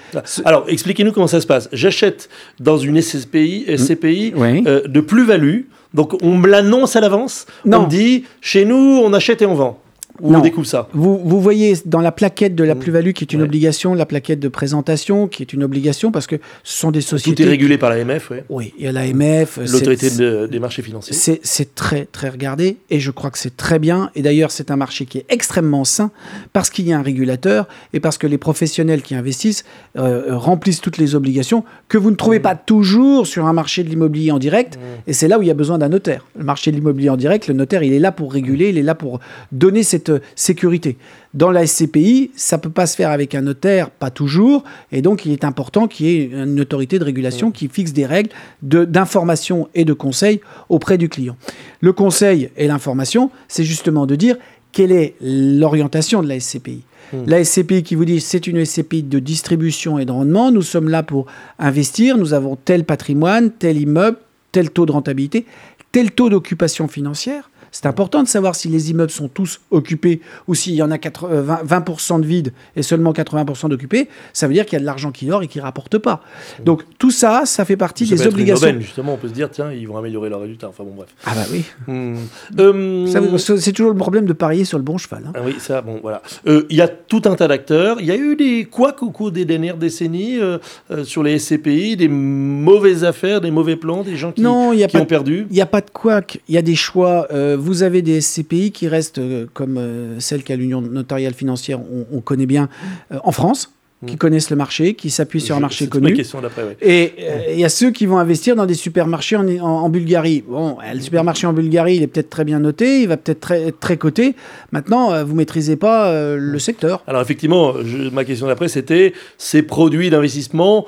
Alors, 0.45 0.65
expliquez-nous 0.67 1.11
comment 1.11 1.27
ça 1.27 1.41
se 1.41 1.47
passe. 1.47 1.67
J'achète 1.73 2.29
dans 2.59 2.77
une 2.77 3.01
SCPI, 3.01 3.65
SCPI 3.77 4.33
Oui. 4.35 4.63
euh, 4.67 4.81
de 4.87 5.01
plus-value. 5.01 5.61
Donc, 5.93 6.21
on 6.21 6.37
me 6.37 6.47
l'annonce 6.47 6.95
à 6.95 7.01
l'avance. 7.01 7.45
On 7.65 7.81
me 7.81 7.89
dit, 7.89 8.23
chez 8.41 8.63
nous, 8.63 9.01
on 9.03 9.11
achète 9.13 9.41
et 9.41 9.45
on 9.45 9.55
vend. 9.55 9.79
Ou 10.21 10.31
Non. 10.31 10.39
on 10.39 10.41
découvre 10.41 10.67
ça. 10.67 10.89
Vous, 10.93 11.17
vous 11.23 11.39
voyez 11.41 11.75
dans 11.85 12.01
la 12.01 12.11
plaquette 12.11 12.55
de 12.55 12.63
la 12.63 12.75
Mm. 12.75 12.79
plus-value 12.79 13.11
qui 13.11 13.23
est 13.23 13.33
une 13.33 13.39
Ouais. 13.41 13.45
obligation, 13.47 13.93
la 13.93 14.05
plaquette 14.05 14.39
de 14.39 14.47
présentation 14.49 15.27
qui 15.27 15.43
est 15.43 15.53
une 15.53 15.63
obligation 15.63 16.11
parce 16.11 16.27
que 16.27 16.35
ce 16.63 16.77
sont 16.79 16.91
des 16.91 17.01
sociétés. 17.01 17.43
Tout 17.43 17.47
est 17.47 17.51
régulé 17.51 17.77
par 17.77 17.89
l'AMF, 17.89 18.29
ouais. 18.31 18.43
Oui, 18.49 18.73
il 18.77 18.85
y 18.85 18.87
a 18.87 18.91
l'AMF. 18.91 19.57
l'autorité 19.71 20.09
de- 20.11 20.47
des 20.47 20.59
marchés 20.59 20.81
financiers. 20.81 21.15
C'est 21.43 21.75
très 21.75 22.05
très 22.11 22.29
regardé 22.29 22.77
et 22.89 22.99
je 22.99 23.11
crois 23.11 23.31
que 23.31 23.37
c'est 23.37 23.55
très 23.55 23.79
bien. 23.79 24.09
Et 24.15 24.21
d'ailleurs, 24.21 24.51
c'est 24.51 24.71
un 24.71 24.75
marché 24.75 25.05
qui 25.05 25.17
est 25.19 25.25
extrêmement 25.29 25.85
sain 25.85 26.11
parce 26.53 26.69
qu'il 26.69 26.87
y 26.87 26.93
a 26.93 26.97
un 26.99 27.01
régulateur 27.01 27.67
et 27.93 27.99
parce 27.99 28.17
que 28.17 28.27
les 28.27 28.37
professionnels 28.37 29.01
qui 29.01 29.15
investissent 29.15 29.63
euh, 29.97 30.31
euh, 30.31 30.37
remplissent 30.37 30.81
toutes 30.81 30.97
les 30.97 31.15
obligations 31.15 31.63
que 31.87 31.97
vous 31.97 32.11
ne 32.11 32.15
trouvez 32.15 32.39
pas 32.39 32.55
toujours 32.55 33.25
sur 33.27 33.45
un 33.45 33.53
marché 33.53 33.83
de 33.83 33.89
l'immobilier 33.89 34.31
en 34.31 34.39
direct. 34.39 34.77
Et 35.07 35.13
c'est 35.13 35.27
là 35.27 35.39
où 35.39 35.41
il 35.41 35.47
y 35.47 35.51
a 35.51 35.55
besoin 35.55 35.77
d'un 35.77 35.89
notaire. 35.89 36.25
Le 36.37 36.43
marché 36.43 36.71
de 36.71 36.75
l'immobilier 36.75 37.09
en 37.09 37.17
direct, 37.17 37.47
le 37.47 37.53
notaire, 37.53 37.83
il 37.83 37.93
est 37.93 37.99
là 37.99 38.11
pour 38.11 38.33
réguler, 38.33 38.69
il 38.69 38.77
est 38.77 38.83
là 38.83 38.95
pour 38.95 39.19
donner 39.51 39.83
cette 39.83 40.08
euh, 40.09 40.19
sécurité. 40.35 40.97
Dans 41.33 41.51
la 41.51 41.65
SCPI, 41.67 42.31
ça 42.35 42.57
peut 42.57 42.69
pas 42.71 42.87
se 42.87 42.95
faire 42.95 43.11
avec 43.11 43.35
un 43.35 43.41
notaire, 43.41 43.89
pas 43.91 44.09
toujours, 44.09 44.63
et 44.91 45.01
donc 45.01 45.25
il 45.25 45.31
est 45.31 45.43
important 45.43 45.87
qu'il 45.87 46.05
y 46.07 46.09
ait 46.21 46.25
une 46.33 46.59
autorité 46.59 46.97
de 46.99 47.03
régulation 47.03 47.51
qui 47.51 47.67
fixe 47.67 47.93
des 47.93 48.05
règles 48.05 48.31
de- 48.63 48.85
d'information 48.85 49.69
et 49.75 49.85
de 49.85 49.93
conseil 49.93 50.41
auprès 50.69 50.97
du 50.97 51.07
client. 51.09 51.37
Le 51.81 51.93
conseil 51.93 52.49
et 52.57 52.67
l'information, 52.67 53.29
c'est 53.47 53.63
justement 53.63 54.05
de 54.07 54.15
dire 54.15 54.37
quelle 54.71 54.91
est 54.91 55.15
l'orientation 55.21 56.21
de 56.21 56.27
la 56.27 56.39
SCPI. 56.39 56.81
La 57.25 57.43
SCPI 57.43 57.81
qui 57.83 57.95
vous 57.95 58.05
dit 58.05 58.19
c'est 58.21 58.45
une 58.45 58.63
SCPI 58.63 59.01
de 59.03 59.17
distribution 59.19 59.97
et 59.97 60.05
de 60.05 60.11
rendement, 60.11 60.51
nous 60.51 60.61
sommes 60.61 60.89
là 60.89 61.01
pour 61.01 61.25
investir, 61.57 62.17
nous 62.17 62.33
avons 62.33 62.55
tel 62.55 62.83
patrimoine, 62.83 63.51
tel 63.51 63.79
immeuble, 63.79 64.17
tel 64.51 64.69
taux 64.69 64.85
de 64.85 64.91
rentabilité, 64.91 65.45
tel 65.91 66.11
taux 66.11 66.29
d'occupation 66.29 66.87
financière. 66.87 67.49
C'est 67.71 67.85
important 67.85 68.23
de 68.23 68.27
savoir 68.27 68.55
si 68.55 68.67
les 68.67 68.91
immeubles 68.91 69.11
sont 69.11 69.27
tous 69.27 69.59
occupés 69.71 70.21
ou 70.47 70.55
s'il 70.55 70.73
y 70.73 70.81
en 70.81 70.91
a 70.91 70.97
80, 70.97 71.29
euh, 71.31 71.41
20, 71.41 71.79
20% 71.81 72.19
de 72.21 72.25
vide 72.25 72.53
et 72.75 72.83
seulement 72.83 73.11
80% 73.13 73.69
d'occupés. 73.69 74.09
Ça 74.33 74.47
veut 74.47 74.53
dire 74.53 74.65
qu'il 74.65 74.73
y 74.73 74.77
a 74.77 74.79
de 74.81 74.85
l'argent 74.85 75.11
qui 75.11 75.25
dort 75.25 75.43
et 75.43 75.47
qui 75.47 75.57
ne 75.59 75.63
rapporte 75.63 75.97
pas. 75.97 76.21
Donc 76.65 76.83
tout 76.97 77.11
ça, 77.11 77.43
ça 77.45 77.65
fait 77.65 77.77
partie 77.77 78.05
Ça 78.07 78.15
des 78.15 78.21
être 78.21 78.27
une 78.27 78.33
obligations. 78.33 78.67
aubaine, 78.67 78.81
justement, 78.81 79.13
on 79.13 79.17
peut 79.17 79.27
se 79.27 79.33
dire, 79.33 79.49
tiens, 79.51 79.71
ils 79.71 79.87
vont 79.87 79.97
améliorer 79.97 80.29
leurs 80.29 80.41
résultats. 80.41 80.69
Enfin 80.69 80.83
bon, 80.83 80.93
bref. 80.95 81.09
Ah 81.25 81.31
bah 81.35 81.45
oui. 81.51 81.63
Hmm. 81.87 82.15
Euh, 82.59 83.07
C'est 83.37 83.73
toujours 83.73 83.91
le 83.91 83.97
problème 83.97 84.25
de 84.25 84.33
parier 84.33 84.65
sur 84.65 84.77
le 84.77 84.83
bon 84.83 84.97
cheval. 84.97 85.23
hein. 85.27 85.31
Ah 85.35 85.41
oui, 85.45 85.55
ça, 85.59 85.81
bon, 85.81 85.99
voilà. 86.01 86.21
Euh, 86.47 86.65
Il 86.69 86.77
y 86.77 86.81
a 86.81 86.87
tout 86.87 87.21
un 87.25 87.35
tas 87.35 87.47
d'acteurs. 87.47 87.97
Il 87.99 88.05
y 88.07 88.11
a 88.11 88.15
eu 88.17 88.35
des 88.35 88.65
couacs 88.65 89.01
au 89.03 89.09
cours 89.11 89.31
des 89.31 89.45
dernières 89.45 89.77
décennies 89.77 90.37
euh, 90.39 90.57
euh, 90.91 91.03
sur 91.03 91.23
les 91.23 91.37
SCPI, 91.39 91.95
des 91.97 92.07
mauvaises 92.07 93.03
affaires, 93.03 93.41
des 93.41 93.51
mauvais 93.51 93.75
plans, 93.75 94.03
des 94.03 94.15
gens 94.17 94.31
qui, 94.31 94.41
Non, 94.41 94.73
n'y 94.73 94.83
a 94.83 94.87
qui 94.87 94.97
pas 94.97 95.03
ont 95.03 95.05
perdu. 95.05 95.47
Il 95.49 95.53
n'y 95.53 95.61
a 95.61 95.65
pas 95.65 95.81
de 95.81 95.89
couac, 95.89 96.39
il 96.47 96.55
y 96.55 96.57
a 96.57 96.61
des 96.61 96.75
choix. 96.75 97.27
Vous 97.59 97.83
avez 97.83 98.01
des 98.01 98.21
SCPI 98.21 98.71
qui 98.71 98.87
restent, 98.87 99.19
euh, 99.19 99.45
comme 99.53 99.77
euh, 99.77 100.19
celle 100.19 100.43
qu'à 100.43 100.55
l'Union 100.55 100.81
notariale 100.81 101.33
financière, 101.33 101.79
on, 101.79 102.05
on 102.11 102.21
connaît 102.21 102.45
bien, 102.47 102.69
euh, 103.11 103.17
en 103.23 103.31
France. 103.31 103.71
qui 104.07 104.15
connaissent 104.15 104.49
le 104.49 104.55
marché, 104.55 104.93
qui 104.93 105.09
s'appuient 105.09 105.41
sur 105.41 105.57
un 105.57 105.59
marché 105.59 105.83
c'est 105.83 105.93
ma 105.95 105.99
connu. 106.07 106.13
question 106.15 106.39
d'après, 106.39 106.63
ouais. 106.63 106.77
Et 106.81 107.13
euh, 107.19 107.39
il 107.53 107.59
y 107.59 107.65
a 107.65 107.69
ceux 107.69 107.91
qui 107.91 108.05
vont 108.05 108.17
investir 108.17 108.55
dans 108.55 108.65
des 108.65 108.73
supermarchés 108.73 109.35
en, 109.35 109.45
en- 109.45 109.61
en 109.85 109.89
Bulgarie. 109.89 110.41
Bon, 110.47 110.77
le 110.93 111.01
supermarché 111.01 111.45
en 111.47 111.51
Bulgarie, 111.51 111.97
il 111.97 112.03
est 112.03 112.07
peut-être 112.07 112.29
très 112.29 112.45
bien 112.45 112.59
noté, 112.59 113.01
il 113.01 113.09
va 113.09 113.17
peut-être 113.17 113.41
très, 113.41 113.61
être 113.67 113.79
très 113.81 113.97
coté. 113.97 114.35
Maintenant, 114.71 115.11
euh, 115.11 115.25
vous 115.25 115.35
maîtrisez 115.35 115.75
pas 115.75 116.07
euh, 116.11 116.37
le 116.39 116.59
secteur. 116.59 117.03
Alors 117.07 117.21
effectivement, 117.21 117.73
je- 117.83 118.09
ma 118.09 118.23
question 118.23 118.47
d'après, 118.47 118.69
c'était 118.69 119.11
ces 119.37 119.63
produits 119.63 120.09
d'investissement 120.09 120.85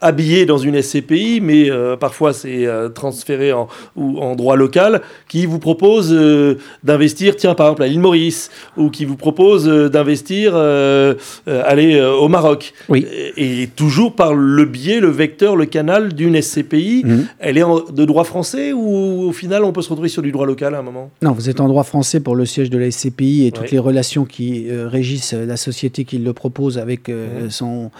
habillés 0.00 0.46
dans 0.46 0.58
une 0.58 0.80
SCPI, 0.80 1.40
mais 1.42 1.70
euh, 1.70 1.96
parfois 1.96 2.32
c'est 2.32 2.66
euh, 2.66 2.88
transféré 2.88 3.52
en, 3.52 3.68
ou 3.96 4.18
en 4.18 4.34
droit 4.36 4.56
local, 4.56 5.02
qui 5.28 5.46
vous 5.46 5.58
propose 5.58 6.12
euh, 6.12 6.58
d'investir, 6.84 7.36
tiens 7.36 7.54
par 7.54 7.66
exemple 7.68 7.82
à 7.82 7.86
l'île 7.86 8.00
Maurice, 8.00 8.50
ou 8.76 8.90
qui 8.90 9.04
vous 9.04 9.16
propose 9.16 9.66
d'investir, 9.66 10.54
aller 10.56 12.00
au 12.00 12.28
Maroc. 12.28 12.72
Oui. 12.88 13.06
Et, 13.36 13.62
et 13.62 13.66
toujours 13.68 14.14
par 14.14 14.34
le 14.34 14.64
biais, 14.64 15.00
le 15.00 15.08
vecteur, 15.08 15.56
le 15.56 15.66
canal 15.66 16.12
d'une 16.14 16.36
SCPI, 16.40 17.02
Mhm. 17.04 17.26
elle 17.38 17.58
est 17.58 17.62
en- 17.62 17.80
de 17.80 18.04
droit 18.04 18.24
français 18.24 18.72
ou 18.72 19.22
au 19.28 19.32
final 19.32 19.64
on 19.64 19.72
peut 19.72 19.82
se 19.82 19.88
retrouver 19.90 20.08
sur 20.08 20.22
du 20.22 20.32
droit 20.32 20.46
local 20.46 20.74
à 20.74 20.78
un 20.78 20.82
moment? 20.82 21.10
Non, 21.22 21.32
vous 21.32 21.48
êtes 21.48 21.60
en 21.60 21.68
droit 21.68 21.84
français 21.84 22.20
pour 22.20 22.36
le 22.36 22.46
siège 22.46 22.70
de 22.70 22.78
la 22.78 22.86
SCPI 22.90 23.46
et 23.46 23.52
toutes 23.52 23.70
les 23.70 23.78
relations 23.78 24.24
qui 24.24 24.66
régissent 24.70 25.32
la 25.34 25.56
société 25.56 26.04
qui 26.04 26.18
le 26.18 26.32
propose 26.32 26.78
avec 26.78 27.10
son, 27.48 27.90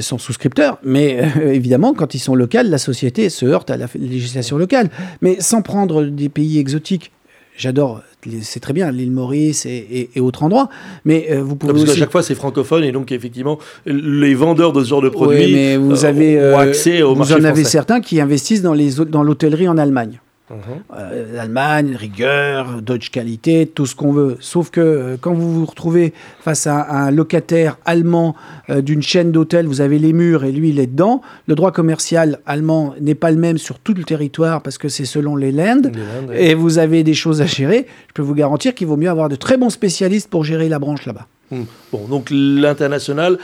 son 0.00 0.18
souscripteur. 0.18 0.78
Mais 0.84 1.17
euh, 1.18 1.52
évidemment, 1.52 1.94
quand 1.94 2.14
ils 2.14 2.18
sont 2.18 2.34
locales, 2.34 2.70
la 2.70 2.78
société 2.78 3.28
se 3.30 3.44
heurte 3.46 3.70
à 3.70 3.76
la 3.76 3.86
législation 3.98 4.56
locale. 4.58 4.88
Mais 5.22 5.36
sans 5.40 5.62
prendre 5.62 6.04
des 6.04 6.28
pays 6.28 6.58
exotiques, 6.58 7.10
j'adore, 7.56 8.02
c'est 8.42 8.60
très 8.60 8.72
bien, 8.72 8.90
l'île 8.92 9.10
Maurice 9.12 9.66
et, 9.66 9.70
et- 9.90 10.10
et 10.14 10.20
autres 10.20 10.42
endroits, 10.42 10.68
mais 11.04 11.26
euh, 11.30 11.42
vous 11.42 11.56
pouvez 11.56 11.72
Parce 11.72 11.84
qu'à 11.84 11.94
chaque 11.94 12.12
fois, 12.12 12.22
c'est 12.22 12.34
francophone 12.34 12.84
et 12.84 12.92
donc 12.92 13.10
effectivement, 13.12 13.58
les 13.86 14.34
vendeurs 14.34 14.72
de 14.72 14.82
ce 14.82 14.88
genre 14.88 15.02
de 15.02 15.08
produits 15.08 15.52
mais 15.52 15.76
vous 15.76 16.04
euh, 16.04 16.08
avez, 16.08 16.40
ont 16.54 16.58
accès 16.58 17.02
au 17.02 17.10
vous 17.14 17.18
marché 17.20 17.34
en 17.34 17.44
avez 17.44 17.64
certains 17.64 18.00
qui 18.00 18.20
investissent 18.20 18.62
dans 18.62 19.22
l'hôtellerie 19.22 19.68
en 19.68 19.78
Allemagne. 19.78 20.20
Mhm. 20.50 20.56
Euh, 20.96 21.36
L'Allemagne, 21.36 21.94
rigueur, 21.94 22.80
Dodge 22.82 23.10
qualité, 23.10 23.66
tout 23.66 23.84
ce 23.86 23.94
qu'on 23.94 24.12
veut. 24.12 24.36
Sauf 24.40 24.70
que 24.70 24.80
euh, 24.80 25.16
quand 25.20 25.34
vous 25.34 25.52
vous 25.52 25.66
retrouvez 25.66 26.14
face 26.40 26.66
à, 26.66 26.80
à 26.80 26.96
un 27.02 27.10
locataire 27.10 27.78
allemand 27.84 28.34
euh, 28.70 28.80
d'une 28.80 29.02
chaîne 29.02 29.30
d'hôtels, 29.32 29.66
vous 29.66 29.80
avez 29.80 29.98
les 29.98 30.12
murs 30.12 30.44
et 30.44 30.52
lui 30.52 30.70
il 30.70 30.78
est 30.78 30.86
dedans. 30.86 31.20
Le 31.46 31.54
droit 31.54 31.72
commercial 31.72 32.38
allemand 32.46 32.94
n'est 33.00 33.14
pas 33.14 33.30
le 33.30 33.36
même 33.36 33.58
sur 33.58 33.78
tout 33.78 33.94
le 33.94 34.04
territoire 34.04 34.62
parce 34.62 34.78
que 34.78 34.88
c'est 34.88 35.04
selon 35.04 35.36
les 35.36 35.52
ouais. 35.52 36.42
Et 36.50 36.54
vous 36.54 36.78
avez 36.78 37.02
des 37.04 37.14
choses 37.14 37.42
à 37.42 37.46
gérer. 37.46 37.86
Je 38.08 38.12
peux 38.14 38.22
vous 38.22 38.34
garantir 38.34 38.74
qu'il 38.74 38.86
vaut 38.86 38.96
mieux 38.96 39.10
avoir 39.10 39.28
de 39.28 39.36
très 39.36 39.56
bons 39.56 39.70
spécialistes 39.70 40.30
pour 40.30 40.44
gérer 40.44 40.68
la 40.68 40.78
branche 40.78 41.04
là-bas. 41.06 41.26
Hmm. 41.50 41.64
Bon, 41.92 42.06
donc 42.06 42.28
l'international 42.30 43.38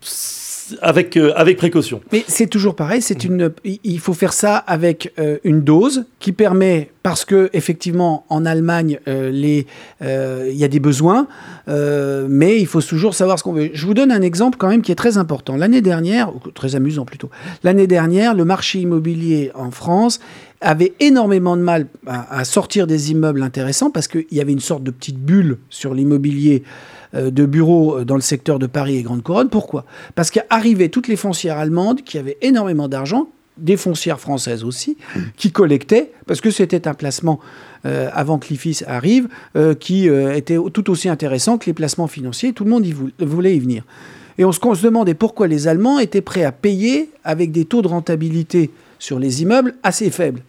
c'est- 0.00 0.43
avec, 0.82 1.16
euh, 1.16 1.32
avec 1.36 1.56
précaution. 1.56 2.00
Mais 2.12 2.24
c'est 2.28 2.46
toujours 2.46 2.74
pareil, 2.76 3.02
c'est 3.02 3.24
une, 3.24 3.52
il- 3.64 3.98
faut 4.00 4.12
faire 4.14 4.32
ça 4.32 4.56
avec 4.56 5.12
euh, 5.18 5.38
une 5.44 5.60
dose 5.62 6.04
qui 6.20 6.32
permet, 6.32 6.90
parce 7.02 7.24
que 7.24 7.50
effectivement 7.52 8.24
en 8.28 8.44
Allemagne 8.46 8.98
euh, 9.08 9.30
les, 9.30 9.66
il 10.00 10.56
y 10.56 10.64
a 10.64 10.68
des 10.68 10.80
besoins, 10.80 11.26
mais 11.68 12.60
il 12.60 12.66
faut 12.66 12.80
toujours 12.82 13.14
savoir 13.14 13.38
ce 13.38 13.44
qu'on 13.44 13.52
veut. 13.52 13.70
Je 13.72 13.86
vous 13.86 13.94
donne 13.94 14.10
un 14.12 14.22
exemple 14.22 14.56
quand 14.58 14.68
même 14.68 14.82
qui 14.82 14.92
est 14.92 14.96
très 14.96 15.18
important. 15.18 15.56
L'année 15.56 15.80
dernière, 15.80 16.32
très 16.54 16.76
amusant 16.76 17.04
plutôt, 17.04 17.30
l'année 17.62 17.86
dernière, 17.86 18.34
le 18.34 18.44
marché 18.44 18.80
immobilier 18.80 19.50
en 19.54 19.70
France 19.70 20.20
avait 20.60 20.94
énormément 21.00 21.56
de 21.56 21.62
mal 21.62 21.86
à, 22.06 22.38
à 22.38 22.44
sortir 22.44 22.86
des 22.86 23.10
immeubles 23.10 23.42
intéressants 23.42 23.90
parce 23.90 24.08
qu'il 24.08 24.24
y 24.32 24.40
avait 24.40 24.52
une 24.52 24.60
sorte 24.60 24.82
de 24.82 24.90
petite 24.90 25.18
bulle 25.18 25.58
sur 25.68 25.92
l'immobilier 25.94 26.62
de 27.14 27.46
bureaux 27.46 27.98
euh, 27.98 28.04
dans 28.04 28.16
le 28.16 28.20
secteur 28.20 28.58
de 28.58 28.66
Paris 28.66 28.96
et 28.96 29.02
Grande 29.02 29.22
Couronne. 29.22 29.48
Pourquoi? 29.48 29.84
Parce 30.14 30.30
qu'arrivaient 30.30 30.88
toutes 30.88 31.08
les 31.08 31.16
foncières 31.16 31.58
allemandes 31.58 32.02
qui 32.02 32.18
avaient 32.18 32.38
énormément 32.42 32.88
d'argent, 32.88 33.28
des 33.56 33.76
foncières 33.76 34.20
françaises 34.20 34.64
aussi, 34.64 34.96
qui 35.36 35.52
collectaient, 35.52 36.10
parce 36.26 36.40
que 36.40 36.50
c'était 36.50 36.88
un 36.88 36.94
placement 36.94 37.38
euh, 37.86 38.08
avant 38.12 38.38
que 38.38 38.48
l'IFIS 38.48 38.82
arrive, 38.86 39.28
euh, 39.56 39.74
qui 39.74 40.08
euh, 40.08 40.34
était 40.34 40.56
tout 40.72 40.90
aussi 40.90 41.08
intéressant 41.08 41.58
que 41.58 41.66
les 41.66 41.72
placements 41.72 42.08
financiers. 42.08 42.52
Tout 42.52 42.64
le 42.64 42.70
monde 42.70 42.86
y 42.86 42.92
voulait, 42.92 43.12
voulait 43.20 43.56
y 43.56 43.60
venir. 43.60 43.84
Et 44.38 44.44
on 44.44 44.50
se, 44.50 44.58
on 44.64 44.74
se 44.74 44.82
demandait 44.82 45.14
pourquoi 45.14 45.46
les 45.46 45.68
Allemands 45.68 46.00
étaient 46.00 46.20
prêts 46.20 46.44
à 46.44 46.50
payer 46.50 47.10
avec 47.22 47.52
des 47.52 47.64
taux 47.64 47.82
de 47.82 47.88
rentabilité 47.88 48.70
sur 48.98 49.18
les 49.18 49.42
immeubles 49.42 49.74
assez 49.84 50.10
faibles. 50.10 50.42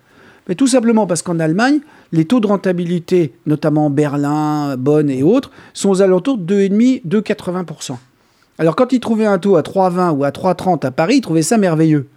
Mais 0.48 0.56
tout 0.56 0.68
simplement 0.68 1.08
parce 1.08 1.22
qu'en 1.22 1.40
Allemagne, 1.40 1.80
les 2.12 2.26
taux 2.26 2.40
de 2.40 2.48
rentabilité, 2.48 3.34
notamment 3.46 3.90
Berlin, 3.90 4.78
Bonn 4.78 5.10
et 5.10 5.24
autres, 5.24 5.52
sont 5.74 5.90
aux 5.90 6.02
alentours 6.02 6.38
de 6.38 6.68
2,5, 6.68 7.02
2,80%. 7.06 7.98
Alors 8.58 8.76
quand 8.76 8.94
ils 8.94 9.00
trouvaient 9.00 9.26
un 9.26 9.40
taux 9.40 9.58
à 9.58 9.62
3,20 9.62 10.12
ou 10.12 10.24
à 10.24 10.30
3,30 10.30 10.86
à 10.86 10.92
Paris, 10.92 11.18
ils 11.18 11.22
trouvaient 11.22 11.42
ça 11.42 11.58
merveilleux. 11.58 12.08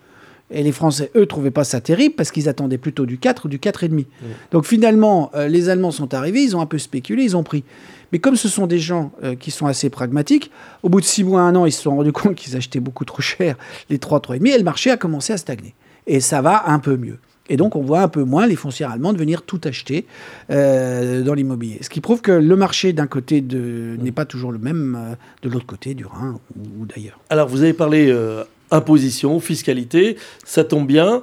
Et 0.51 0.63
les 0.63 0.73
Français, 0.73 1.11
eux, 1.15 1.27
trouvaient 1.27 1.51
pas 1.51 1.65
ça 1.65 1.81
terrible 1.81 2.15
parce 2.15 2.31
qu'ils 2.31 2.49
attendaient 2.49 2.79
plutôt 2.79 3.05
du 3.05 3.19
4 3.19 3.47
ou 3.47 3.49
du 3.49 3.59
4,5. 3.59 4.07
Donc 4.51 4.65
finalement, 4.65 5.31
euh, 5.35 5.47
les 5.47 5.69
Allemands 5.69 5.91
sont 5.91 6.15
arrivés, 6.15 6.43
ils 6.43 6.57
ont 6.57 6.61
un 6.61 6.67
peu 6.67 6.79
spéculé, 6.79 7.23
ils 7.23 7.37
ont 7.37 7.43
pris. 7.43 7.65
Mais 8.13 8.19
comme 8.19 8.37
ce 8.37 8.49
sont 8.49 8.67
des 8.67 8.79
gens 8.79 9.13
euh, 9.23 9.35
qui 9.35 9.51
sont 9.51 9.67
assez 9.67 9.91
pragmatiques, 9.91 10.51
au 10.83 10.89
bout 10.89 11.01
de 11.01 11.07
6 11.07 11.25
mois, 11.25 11.43
un 11.43 11.55
an, 11.55 11.67
ils 11.67 11.73
se 11.73 11.83
sont 11.83 11.97
rendus 11.97 12.13
compte 12.15 12.35
qu'ils 12.35 12.57
achetaient 12.57 12.81
beaucoup 12.81 13.05
trop 13.05 13.21
cher 13.21 13.57
les 13.91 13.99
3, 13.99 14.21
3,5 14.21 14.55
et 14.55 14.59
le 14.59 14.65
marché 14.65 14.91
a 14.91 14.97
commencé 14.97 15.35
à 15.35 15.37
stagner. 15.37 15.75
Et 16.07 16.21
ça 16.21 16.41
va 16.41 16.71
un 16.71 16.79
peu 16.79 16.97
mieux. 16.97 17.19
Et 17.49 17.57
donc, 17.57 17.77
on 17.77 17.83
voit 17.83 18.03
un 18.03 18.09
peu 18.09 18.25
moins 18.25 18.47
les 18.47 18.57
foncières 18.57 18.91
allemandes 18.91 19.19
venir 19.19 19.43
tout 19.43 19.61
acheter 19.65 20.07
euh, 20.51 21.23
dans 21.23 21.35
l'immobilier. 21.35 21.79
Ce 21.83 21.89
qui 21.91 22.01
prouve 22.01 22.21
que 22.21 22.33
le 22.33 22.57
marché 22.57 22.93
d'un 22.93 23.07
côté 23.07 23.41
de- 23.41 23.97
n'est 24.01 24.13
pas 24.13 24.25
toujours 24.25 24.53
le 24.53 24.59
même 24.59 24.97
euh, 24.99 25.15
de 25.43 25.49
l'autre 25.53 25.67
côté, 25.67 25.95
du 25.95 26.05
Rhin 26.05 26.39
ou, 26.57 26.83
ou 26.83 26.87
d'ailleurs. 26.87 27.19
Alors, 27.31 27.49
vous 27.49 27.63
avez 27.63 27.73
parlé 27.73 28.09
euh, 28.11 28.45
imposition, 28.71 29.41
fiscalité, 29.41 30.17
ça 30.45 30.65
tombe 30.65 30.87
bien. 30.87 31.23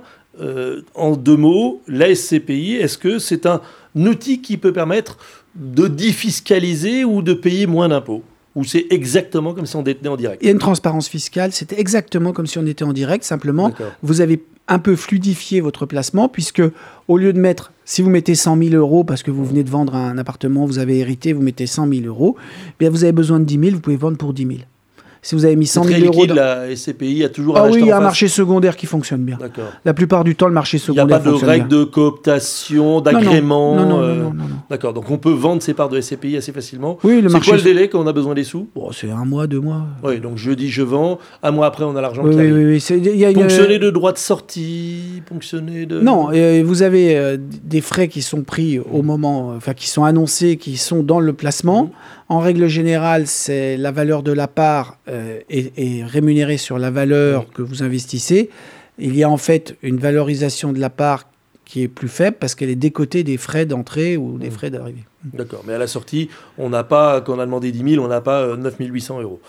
En 0.96 1.16
deux 1.16 1.38
mots, 1.38 1.82
la 1.88 2.14
SCPI, 2.14 2.74
est-ce 2.74 2.98
que 2.98 3.20
c'est 3.20 3.46
un 3.46 3.62
outil 3.96 4.42
qui 4.42 4.58
peut 4.58 4.74
permettre 4.74 5.18
de 5.56 5.88
défiscaliser 5.88 7.06
ou 7.06 7.22
de 7.22 7.34
payer 7.34 7.68
moins 7.68 7.88
d'impôts? 7.88 8.22
Ou 8.56 8.66
c'est 8.66 8.86
exactement 8.90 9.54
comme 9.54 9.66
si 9.66 9.78
on 9.78 9.82
détenait 9.82 10.10
en 10.10 10.18
direct? 10.18 10.42
Il 10.42 10.48
y 10.48 10.50
a 10.50 10.52
une 10.52 10.60
transparence 10.60 11.08
fiscale, 11.08 11.54
c'était 11.54 11.80
exactement 11.80 12.34
comme 12.34 12.48
si 12.48 12.58
on 12.58 12.66
était 12.66 12.84
en 12.84 12.92
direct, 12.92 13.24
simplement 13.24 13.72
vous 14.02 14.20
avez 14.20 14.44
un 14.68 14.80
peu 14.80 14.96
fluidifié 14.96 15.62
votre 15.62 15.86
placement, 15.86 16.28
puisque 16.28 16.64
au 17.08 17.18
lieu 17.18 17.34
de 17.34 17.40
mettre, 17.40 17.72
si 17.86 18.02
vous 18.02 18.10
mettez 18.10 18.36
100 18.36 18.58
000 18.58 18.76
euros 18.76 19.04
parce 19.04 19.24
que 19.24 19.32
vous 19.32 19.46
venez 19.46 19.64
de 19.64 19.70
vendre 19.70 19.96
un 19.96 20.18
appartement, 20.18 20.66
vous 20.66 20.80
avez 20.80 21.00
hérité, 21.00 21.34
vous 21.34 21.42
mettez 21.42 21.68
100 21.68 21.88
000 21.88 22.06
euros, 22.06 22.36
eh 22.40 22.74
bien 22.80 22.90
vous 22.90 23.04
avez 23.04 23.14
besoin 23.14 23.40
de 23.40 23.46
10 23.46 23.60
000, 23.60 23.72
vous 23.76 23.82
pouvez 23.82 23.96
vendre 23.96 24.18
pour 24.18 24.34
10 24.34 24.48
000. 24.48 24.60
Si 25.28 25.34
vous 25.34 25.44
avez 25.44 25.56
mis 25.56 25.66
C'est 25.66 25.80
100 25.80 25.82
très 25.86 25.94
000 25.96 26.06
euros... 26.06 26.22
liquide, 26.22 26.30
dans- 26.30 26.36
la 26.36 26.76
SCPI 26.76 27.24
a 27.24 27.30
toujours 27.30 27.58
Ah 27.58 27.64
un 27.64 27.72
oui, 27.72 27.80
il 27.82 27.88
y 27.88 27.92
a 27.92 27.98
un 27.98 28.00
marché 28.00 28.28
secondaire 28.28 28.76
qui 28.76 28.86
fonctionne 28.86 29.24
bien. 29.24 29.38
D'accord. 29.42 29.72
La 29.84 29.96
plupart 29.96 30.24
du 30.24 30.36
temps, 30.36 30.46
le 30.48 30.54
marché 30.54 30.78
Il 30.78 30.92
n'y 30.92 31.00
a 31.00 31.02
secondaire 31.02 31.24
pas 31.24 31.30
de 31.32 31.46
règles 31.46 31.68
de 31.68 31.84
cooptation, 31.84 33.02
d'agrément 33.02 33.76
Non, 33.76 33.86
non, 33.90 34.02
euh, 34.04 34.16
non, 34.22 34.34
non. 34.36 34.46
D'accord, 34.70 34.94
donc 34.94 35.10
on 35.10 35.18
peut 35.18 35.32
vendre 35.32 35.64
ses 35.64 35.74
parts 35.74 35.90
de 35.90 36.00
SCPI 36.00 36.38
assez 36.38 36.52
facilement. 36.52 37.00
Oui, 37.04 37.22
le 37.22 37.30
C'est 37.30 37.34
marché... 37.34 37.50
quoi 37.50 37.58
le 37.58 37.64
délai 37.64 37.88
quand 37.90 38.00
on 38.04 38.06
a 38.06 38.14
besoin 38.14 38.36
des 38.36 38.44
sous? 38.44 38.68
Bon, 38.76 38.92
c'est 38.92 39.10
un 39.10 39.26
mois, 39.26 39.48
deux 39.48 39.60
mois. 39.60 39.82
Oui, 40.04 40.20
donc 40.20 40.38
je 40.38 40.52
dis 40.52 40.70
je 40.70 40.84
vends, 40.84 41.18
un 41.42 41.50
mois 41.50 41.66
après 41.66 41.86
on 41.86 41.96
a 41.96 42.02
l'argent 42.02 42.22
Oui, 42.24 42.30
qui 42.30 42.38
oui, 42.38 42.42
arrive. 42.44 42.56
oui. 42.58 42.66
oui. 42.74 42.80
C'est- 42.80 42.98
il 43.00 43.16
y 43.18 43.26
a 43.26 43.32
une- 43.32 43.40
Ponctionner 43.40 43.80
de 43.80 43.90
droits 43.90 44.12
de 44.12 44.20
sortie, 44.20 45.24
ponctionner 45.28 45.88
de... 45.88 46.00
Non, 46.02 46.30
euh, 46.34 46.62
vous 46.64 46.84
avez 46.84 47.18
euh, 47.18 47.38
des 47.40 47.82
frais 47.82 48.10
qui 48.10 48.22
sont 48.22 48.44
pris 48.44 48.80
au 48.80 49.02
moment, 49.02 49.54
enfin 49.58 49.74
qui 49.74 49.90
sont 49.90 50.04
annoncés, 50.04 50.58
qui 50.58 50.78
sont 50.78 51.02
dans 51.02 51.20
le 51.20 51.34
placement. 51.34 51.90
En 52.28 52.40
règle 52.40 52.68
générale, 52.68 53.28
c'est 53.28 53.78
la 53.78 53.92
valeur 53.92 54.24
de 54.24 54.32
la 54.32 54.48
part 54.48 54.98
euh, 55.08 55.40
est, 55.50 55.78
est 55.78 56.04
rémunérée 56.04 56.58
sur 56.58 56.80
la 56.80 56.90
valeur 56.90 57.52
que 57.52 57.62
vous 57.62 57.84
investissez. 57.84 58.50
Il 58.98 59.16
y 59.16 59.24
a 59.24 59.30
en 59.30 59.38
fait 59.38 59.78
une 59.84 59.98
valorisation 59.98 60.74
de 60.74 60.80
la 60.80 60.90
part 60.90 61.26
qui 61.66 61.82
est 61.82 61.88
plus 61.88 62.08
faible 62.08 62.38
parce 62.40 62.56
qu'elle 62.56 62.70
est 62.70 62.76
décotée 62.76 63.24
des 63.24 63.38
frais 63.38 63.66
d'entrée 63.66 64.18
ou 64.18 64.38
des 64.38 64.52
frais 64.52 64.70
d'arrivée. 64.70 65.04
D'accord, 65.24 65.64
mais 65.66 65.74
à 65.74 65.78
la 65.78 65.88
sortie, 65.88 66.30
on 66.58 66.70
n'a 66.70 66.84
pas, 66.84 67.22
quand 67.22 67.36
on 67.36 67.40
a 67.40 67.46
demandé 67.46 67.72
10 67.72 67.94
000, 67.96 68.06
on 68.06 68.08
n'a 68.08 68.22
pas 68.22 68.42
euh, 68.42 68.56
9 68.56 68.76
800 68.80 69.22
euros. 69.22 69.42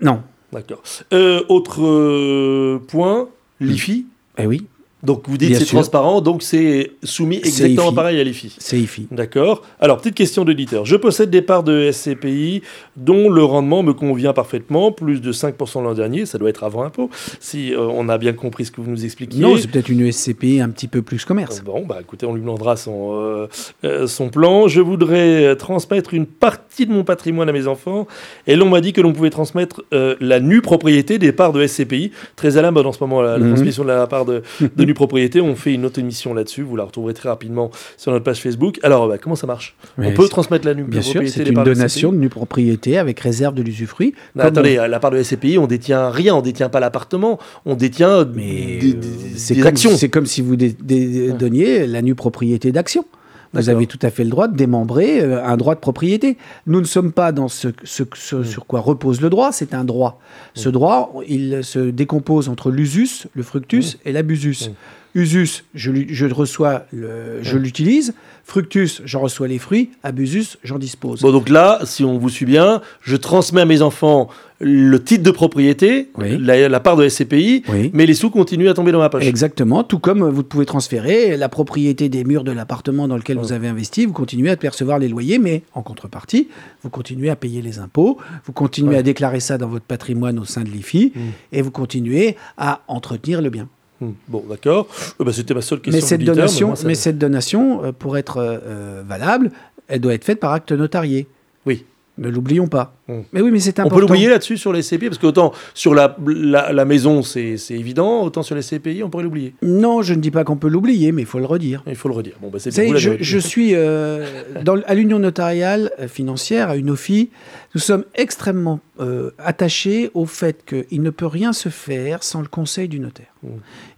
Non. 0.00 0.22
D'accord. 0.52 0.82
Euh, 1.12 1.44
autre 1.48 1.82
euh, 1.84 2.82
point, 2.88 3.28
l'IFI. 3.60 4.06
Eh 4.38 4.46
oui, 4.46 4.66
Donc 5.02 5.28
vous 5.28 5.38
dites 5.38 5.56
c'est 5.56 5.64
transparent, 5.64 6.20
donc 6.20 6.42
c'est 6.42 6.92
soumis 7.02 7.38
exactement 7.38 7.92
pareil 7.92 8.20
à 8.20 8.24
l'IFI. 8.24 8.54
c'est 8.58 8.78
IFI. 8.78 9.08
D'accord. 9.10 9.62
Alors, 9.80 9.98
petite 9.98 10.14
question 10.14 10.44
d'auditeur. 10.44 10.84
Je 10.84 10.96
possède 10.96 11.30
des 11.30 11.42
parts 11.42 11.62
de 11.62 11.90
SCPI 11.90 12.62
dont 12.96 13.30
le 13.30 13.42
rendement 13.42 13.82
me 13.82 13.94
convient 13.94 14.32
parfaitement, 14.32 14.92
plus 14.92 15.20
de 15.20 15.32
5% 15.32 15.82
l'an 15.82 15.94
dernier, 15.94 16.26
ça 16.26 16.38
doit 16.38 16.50
être 16.50 16.64
avant 16.64 16.82
impôt, 16.82 17.10
si 17.40 17.72
euh, 17.72 17.80
on 17.80 18.08
a 18.08 18.18
bien 18.18 18.32
compris 18.32 18.66
ce 18.66 18.70
que 18.70 18.80
vous 18.80 18.90
nous 18.90 19.04
expliquiez. 19.04 19.40
Non, 19.40 19.56
c'est 19.56 19.68
peut-être 19.68 19.88
une 19.88 20.10
SCPI 20.10 20.60
un 20.60 20.68
petit 20.70 20.88
peu 20.88 21.02
plus 21.02 21.24
commerce. 21.24 21.62
Bon, 21.62 21.84
bah 21.86 21.98
écoutez, 22.00 22.26
on 22.26 22.34
lui 22.34 22.40
demandera 22.40 22.76
son, 22.76 23.14
euh, 23.14 23.48
euh, 23.84 24.06
son 24.06 24.28
plan. 24.28 24.68
Je 24.68 24.80
voudrais 24.80 25.44
euh, 25.44 25.54
transmettre 25.54 26.14
une 26.14 26.26
partie 26.26 26.69
de 26.86 26.92
mon 26.92 27.04
patrimoine 27.04 27.48
à 27.48 27.52
mes 27.52 27.66
enfants. 27.66 28.06
Et 28.46 28.56
l'on 28.56 28.68
m'a 28.68 28.80
dit 28.80 28.92
que 28.92 29.00
l'on 29.00 29.12
pouvait 29.12 29.30
transmettre 29.30 29.82
euh, 29.92 30.14
la 30.20 30.40
nue 30.40 30.60
propriété 30.62 31.18
des 31.18 31.32
parts 31.32 31.52
de 31.52 31.66
SCPI. 31.66 32.12
Très 32.36 32.56
à 32.56 32.62
la 32.62 32.70
mode 32.70 32.86
en 32.86 32.92
ce 32.92 32.98
moment, 33.00 33.22
la, 33.22 33.32
la 33.38 33.44
Mhm. 33.44 33.54
transmission 33.54 33.82
de 33.84 33.88
la 33.88 34.06
part 34.06 34.24
de, 34.24 34.42
de 34.76 34.84
nue 34.84 34.94
propriété. 34.94 35.40
On 35.40 35.56
fait 35.56 35.72
une 35.74 35.84
autre 35.84 35.98
émission 35.98 36.34
là-dessus. 36.34 36.62
Vous 36.62 36.76
la 36.76 36.84
retrouverez 36.84 37.14
très 37.14 37.28
rapidement 37.28 37.70
sur 37.96 38.12
notre 38.12 38.24
page 38.24 38.40
Facebook. 38.40 38.78
Alors, 38.82 39.08
bah, 39.08 39.18
comment 39.18 39.36
ça 39.36 39.46
marche? 39.46 39.74
Mais 39.98 40.08
On 40.08 40.12
peut 40.14 40.28
transmettre 40.28 40.66
la 40.66 40.74
nue 40.74 40.84
Bien 40.84 41.02
sûr, 41.02 41.22
c'est 41.26 41.46
une 41.46 41.54
de 41.54 41.62
donation 41.64 42.08
SCPI 42.10 42.16
de 42.16 42.22
nue 42.22 42.28
propriété 42.28 42.98
avec 42.98 43.20
réserve 43.20 43.54
de 43.54 43.62
l'usufruit. 43.62 44.14
Comme 44.36 44.46
attendez, 44.46 44.78
à 44.78 44.88
la 44.88 44.98
part 45.00 45.10
de 45.10 45.22
SCPI, 45.22 45.58
on 45.58 45.66
détient 45.66 46.10
rien, 46.10 46.34
on 46.34 46.40
détient 46.42 46.68
pas 46.68 46.80
l'appartement, 46.80 47.38
on 47.66 47.74
détient 47.74 48.24
Mais 48.34 48.78
des, 48.80 48.94
euh, 48.94 49.00
des- 49.48 49.56
comme, 49.58 49.66
actions. 49.66 49.96
c'est 49.96 50.08
comme 50.08 50.26
si 50.26 50.40
vous 50.42 50.56
donniez 50.56 51.86
la 51.86 52.02
nue 52.02 52.14
propriété 52.14 52.72
d'action. 52.72 53.04
Vous 53.52 53.68
avez 53.68 53.86
tout 53.86 53.98
à 54.02 54.10
fait 54.10 54.22
le 54.24 54.30
droit 54.30 54.46
de 54.48 54.56
démembrer 54.56 55.20
euh, 55.20 55.44
un 55.44 55.56
droit 55.56 55.74
de 55.74 55.80
propriété. 55.80 56.36
Nous 56.66 56.80
ne 56.80 56.84
sommes 56.86 57.10
pas 57.12 57.32
dans 57.32 57.48
ce, 57.48 57.68
ce- 57.84 58.04
ce 58.14 58.36
Mm. 58.36 58.44
sur 58.44 58.66
quoi 58.66 58.80
repose 58.80 59.20
le 59.20 59.28
droit, 59.30 59.50
c'est 59.52 59.74
un 59.74 59.84
droit. 59.84 60.20
Ce 60.54 60.68
droit, 60.68 61.12
il 61.26 61.64
se 61.64 61.78
décompose 61.90 62.48
entre 62.48 62.70
l'usus, 62.70 63.26
le 63.34 63.42
fructus, 63.42 63.98
et 64.04 64.12
l'abusus. 64.12 64.70
Usus, 65.14 65.64
je, 65.74 66.26
reçois, 66.26 66.86
le, 66.92 67.42
je 67.42 67.56
l'utilise. 67.58 68.14
Fructus, 68.44 69.02
j'en 69.04 69.20
reçois 69.20 69.48
les 69.48 69.58
fruits. 69.58 69.90
Abusus, 70.02 70.56
j'en 70.64 70.78
dispose. 70.78 71.20
Bon, 71.20 71.30
donc 71.32 71.48
là, 71.48 71.80
si 71.84 72.04
on 72.04 72.18
vous 72.18 72.28
suit 72.28 72.46
bien, 72.46 72.80
je 73.00 73.16
transmets 73.16 73.60
à 73.60 73.64
mes 73.64 73.82
enfants 73.82 74.28
le 74.62 75.02
titre 75.02 75.22
de 75.22 75.30
propriété, 75.30 76.10
Oui. 76.18 76.36
la, 76.38 76.68
la 76.68 76.80
part 76.80 76.96
de 76.96 77.08
SCPI, 77.08 77.62
Oui. 77.68 77.90
mais 77.94 78.04
les 78.06 78.12
sous 78.14 78.28
continuent 78.30 78.68
à 78.68 78.74
tomber 78.74 78.92
dans 78.92 78.98
ma 78.98 79.08
poche. 79.08 79.24
Exactement, 79.26 79.84
tout 79.84 79.98
comme 79.98 80.28
vous 80.28 80.42
pouvez 80.42 80.66
transférer 80.66 81.36
la 81.38 81.48
propriété 81.48 82.08
des 82.10 82.24
murs 82.24 82.44
de 82.44 82.52
l'appartement 82.52 83.08
dans 83.08 83.16
lequel 83.16 83.38
vous 83.38 83.52
avez 83.52 83.68
investi, 83.68 84.04
vous 84.04 84.12
continuez 84.12 84.50
à 84.50 84.56
percevoir 84.56 84.98
les 84.98 85.08
loyers, 85.08 85.38
mais 85.38 85.62
en 85.72 85.82
contrepartie, 85.82 86.48
vous 86.82 86.90
continuez 86.90 87.30
à 87.30 87.36
payer 87.36 87.62
les 87.62 87.78
impôts, 87.78 88.18
vous 88.44 88.52
continuez 88.52 88.90
Ouais. 88.90 88.98
à 88.98 89.02
déclarer 89.02 89.40
ça 89.40 89.56
dans 89.58 89.68
votre 89.68 89.86
patrimoine 89.86 90.38
au 90.38 90.44
sein 90.44 90.62
de 90.62 90.68
l'IFI, 90.68 91.12
Mm. 91.14 91.20
et 91.52 91.62
vous 91.62 91.70
continuez 91.70 92.36
à 92.58 92.82
entretenir 92.86 93.40
le 93.40 93.48
bien. 93.50 93.66
Hmm, 94.00 94.10
Bon, 94.28 94.44
d'accord. 94.48 94.88
Euh, 95.20 95.24
bah, 95.24 95.32
C'était 95.32 95.54
ma 95.54 95.62
seule 95.62 95.80
question. 95.80 96.00
Mais 96.00 96.06
cette 96.06 96.24
donation, 96.24 96.68
moi, 96.68 96.76
mais 96.86 96.94
cette 96.94 97.18
donation, 97.18 97.84
euh, 97.84 97.92
pour 97.92 98.16
être 98.16 98.38
euh, 98.38 98.58
euh, 98.64 99.02
valable, 99.06 99.50
elle 99.88 100.00
doit 100.00 100.14
être 100.14 100.24
faite 100.24 100.40
par 100.40 100.52
acte 100.52 100.72
notarié. 100.72 101.26
Oui. 101.66 101.84
Ne 102.18 102.28
l'oublions 102.28 102.66
pas. 102.68 102.94
Mm. 103.08 103.12
Mais 103.32 103.40
oui, 103.40 103.50
mais 103.50 103.60
c'est 103.60 103.78
On 103.78 103.82
important. 103.82 103.94
peut 103.96 104.00
l'oublier 104.02 104.28
là-dessus 104.28 104.58
sur 104.58 104.72
les 104.72 104.82
SCPI, 104.82 105.06
parce 105.08 105.18
que 105.18 105.26
autant 105.26 105.52
sur 105.74 105.94
la, 105.94 106.16
la, 106.26 106.72
la 106.72 106.84
maison, 106.84 107.22
c'est 107.22 107.56
évident, 107.70 108.22
autant 108.22 108.42
sur 108.42 108.54
les 108.54 108.62
SCPI, 108.62 109.02
on 109.02 109.08
pourrait 109.10 109.24
l'oublier. 109.24 109.54
Non, 109.62 110.02
je 110.02 110.12
ne 110.14 110.20
dis 110.20 110.30
pas 110.30 110.44
qu'on 110.44 110.56
peut 110.56 110.68
l'oublier, 110.68 111.12
mais 111.12 111.22
il 111.22 111.26
faut 111.26 111.38
le 111.38 111.46
redire. 111.46 111.82
Il 111.86 111.96
faut 111.96 112.08
le 112.08 112.14
redire. 112.14 112.34
Bon, 112.42 112.48
bah, 112.50 112.58
c'est 112.58 112.70
je, 112.98 113.12
je 113.20 113.38
suis 113.38 113.74
euh, 113.74 114.42
dans- 114.64 114.80
à 114.86 114.94
l'union 114.94 115.18
notariale 115.18 115.92
euh, 115.98 116.08
financière, 116.08 116.68
à 116.70 116.76
une 116.76 116.90
OFI. 116.90 117.30
Nous 117.74 117.80
sommes 117.80 118.04
extrêmement 118.14 118.80
euh, 119.00 119.30
attachés 119.38 120.10
au 120.14 120.26
fait 120.26 120.64
qu'il 120.66 121.02
ne 121.02 121.10
peut 121.10 121.26
rien 121.26 121.52
se 121.52 121.68
faire 121.68 122.22
sans 122.22 122.40
le 122.42 122.48
conseil 122.48 122.88
du 122.88 123.00
notaire. 123.00 123.32
Mm. 123.42 123.48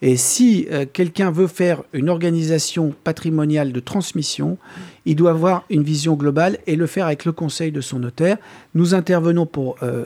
Et 0.02 0.16
si 0.16 0.66
euh, 0.70 0.84
quelqu'un 0.90 1.30
veut 1.30 1.46
faire 1.48 1.82
une 1.92 2.08
organisation 2.08 2.94
patrimoniale 3.02 3.72
de 3.72 3.80
transmission, 3.80 4.58
il 5.06 5.16
doit 5.16 5.30
avoir 5.30 5.64
une 5.70 5.82
vision 5.82 6.14
globale 6.14 6.58
et 6.66 6.76
le 6.76 6.86
faire 6.86 7.06
avec 7.06 7.24
le 7.24 7.32
conseil 7.32 7.72
de 7.72 7.80
son 7.80 7.98
notaire. 7.98 8.36
Nous 8.74 8.94
intervenons 8.94 9.46
pour 9.46 9.76
euh, 9.82 10.04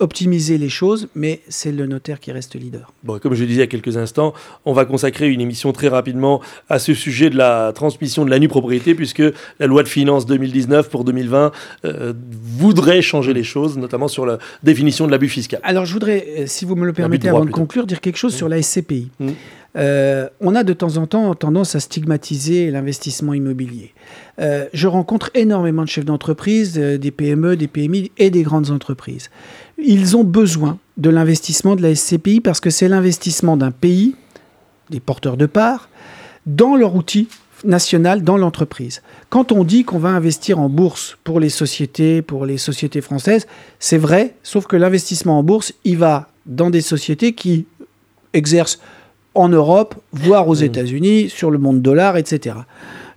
optimiser 0.00 0.56
les 0.56 0.70
choses, 0.70 1.08
mais 1.14 1.40
c'est 1.48 1.72
le 1.72 1.86
notaire 1.86 2.20
qui 2.20 2.32
reste 2.32 2.54
leader. 2.54 2.92
Bon, 3.04 3.18
comme 3.18 3.34
je 3.34 3.42
le 3.42 3.46
disais 3.46 3.58
il 3.58 3.60
y 3.60 3.64
a 3.64 3.66
quelques 3.66 3.98
instants, 3.98 4.32
on 4.64 4.72
va 4.72 4.86
consacrer 4.86 5.28
une 5.28 5.42
émission 5.42 5.72
très 5.72 5.88
rapidement 5.88 6.40
à 6.68 6.78
ce 6.78 6.94
sujet 6.94 7.28
de 7.28 7.36
la 7.36 7.72
transmission 7.74 8.24
de 8.24 8.30
la 8.30 8.38
nue 8.38 8.48
propriété, 8.48 8.94
puisque 8.94 9.22
la 9.58 9.66
loi 9.66 9.82
de 9.82 9.88
finances 9.88 10.24
2019 10.26 10.88
pour 10.88 11.04
2020 11.04 11.52
euh, 11.84 12.14
voudrait 12.56 13.02
changer 13.02 13.34
les 13.34 13.44
choses, 13.44 13.76
notamment 13.76 14.08
sur 14.08 14.24
la 14.24 14.38
définition 14.62 15.06
de 15.06 15.12
l'abus 15.12 15.28
fiscal. 15.28 15.60
Alors, 15.62 15.84
je 15.84 15.92
voudrais, 15.92 16.26
euh, 16.38 16.44
si 16.46 16.64
vous 16.64 16.76
me 16.76 16.86
le 16.86 16.94
permettez, 16.94 17.28
droit, 17.28 17.32
avant 17.32 17.40
de 17.40 17.50
plutôt. 17.50 17.60
conclure, 17.60 17.86
dire 17.86 18.00
quelque 18.00 18.18
chose 18.18 18.34
sur 18.34 18.48
la 18.48 18.60
SCPI. 18.62 19.10
Mm. 19.20 19.30
Euh, 19.76 20.28
on 20.40 20.54
a 20.54 20.64
de 20.64 20.72
temps 20.72 20.96
en 20.96 21.06
temps 21.06 21.34
tendance 21.34 21.74
à 21.74 21.80
stigmatiser 21.80 22.70
l'investissement 22.70 23.34
immobilier. 23.34 23.94
Euh, 24.40 24.66
je 24.72 24.88
rencontre 24.88 25.30
énormément 25.34 25.82
de 25.82 25.88
chefs 25.88 26.04
d'entreprise, 26.04 26.76
euh, 26.76 26.98
des 26.98 27.10
PME, 27.10 27.56
des 27.56 27.68
PMI 27.68 28.10
et 28.18 28.30
des 28.30 28.42
grandes 28.42 28.70
entreprises. 28.70 29.30
Ils 29.78 30.16
ont 30.16 30.24
besoin 30.24 30.78
de 30.96 31.10
l'investissement 31.10 31.76
de 31.76 31.82
la 31.82 31.94
SCPI 31.94 32.40
parce 32.40 32.60
que 32.60 32.70
c'est 32.70 32.88
l'investissement 32.88 33.56
d'un 33.56 33.70
pays, 33.70 34.16
des 34.90 35.00
porteurs 35.00 35.36
de 35.36 35.46
parts, 35.46 35.88
dans 36.46 36.74
leur 36.74 36.96
outil 36.96 37.28
national, 37.62 38.22
dans 38.22 38.38
l'entreprise. 38.38 39.02
Quand 39.28 39.52
on 39.52 39.64
dit 39.64 39.84
qu'on 39.84 39.98
va 39.98 40.08
investir 40.08 40.58
en 40.58 40.68
bourse 40.68 41.18
pour 41.24 41.40
les 41.40 41.50
sociétés, 41.50 42.22
pour 42.22 42.46
les 42.46 42.58
sociétés 42.58 43.02
françaises, 43.02 43.46
c'est 43.78 43.98
vrai, 43.98 44.34
sauf 44.42 44.66
que 44.66 44.76
l'investissement 44.76 45.38
en 45.38 45.42
bourse, 45.42 45.74
il 45.84 45.98
va 45.98 46.28
dans 46.46 46.70
des 46.70 46.80
sociétés 46.80 47.34
qui 47.34 47.66
exercent 48.32 48.80
en 49.34 49.48
Europe, 49.48 49.94
voire 50.12 50.48
aux 50.48 50.56
Mmh. 50.56 50.64
États-Unis, 50.64 51.28
sur 51.30 51.50
le 51.50 51.58
monde 51.58 51.82
dollar, 51.82 52.16
etc. 52.16 52.56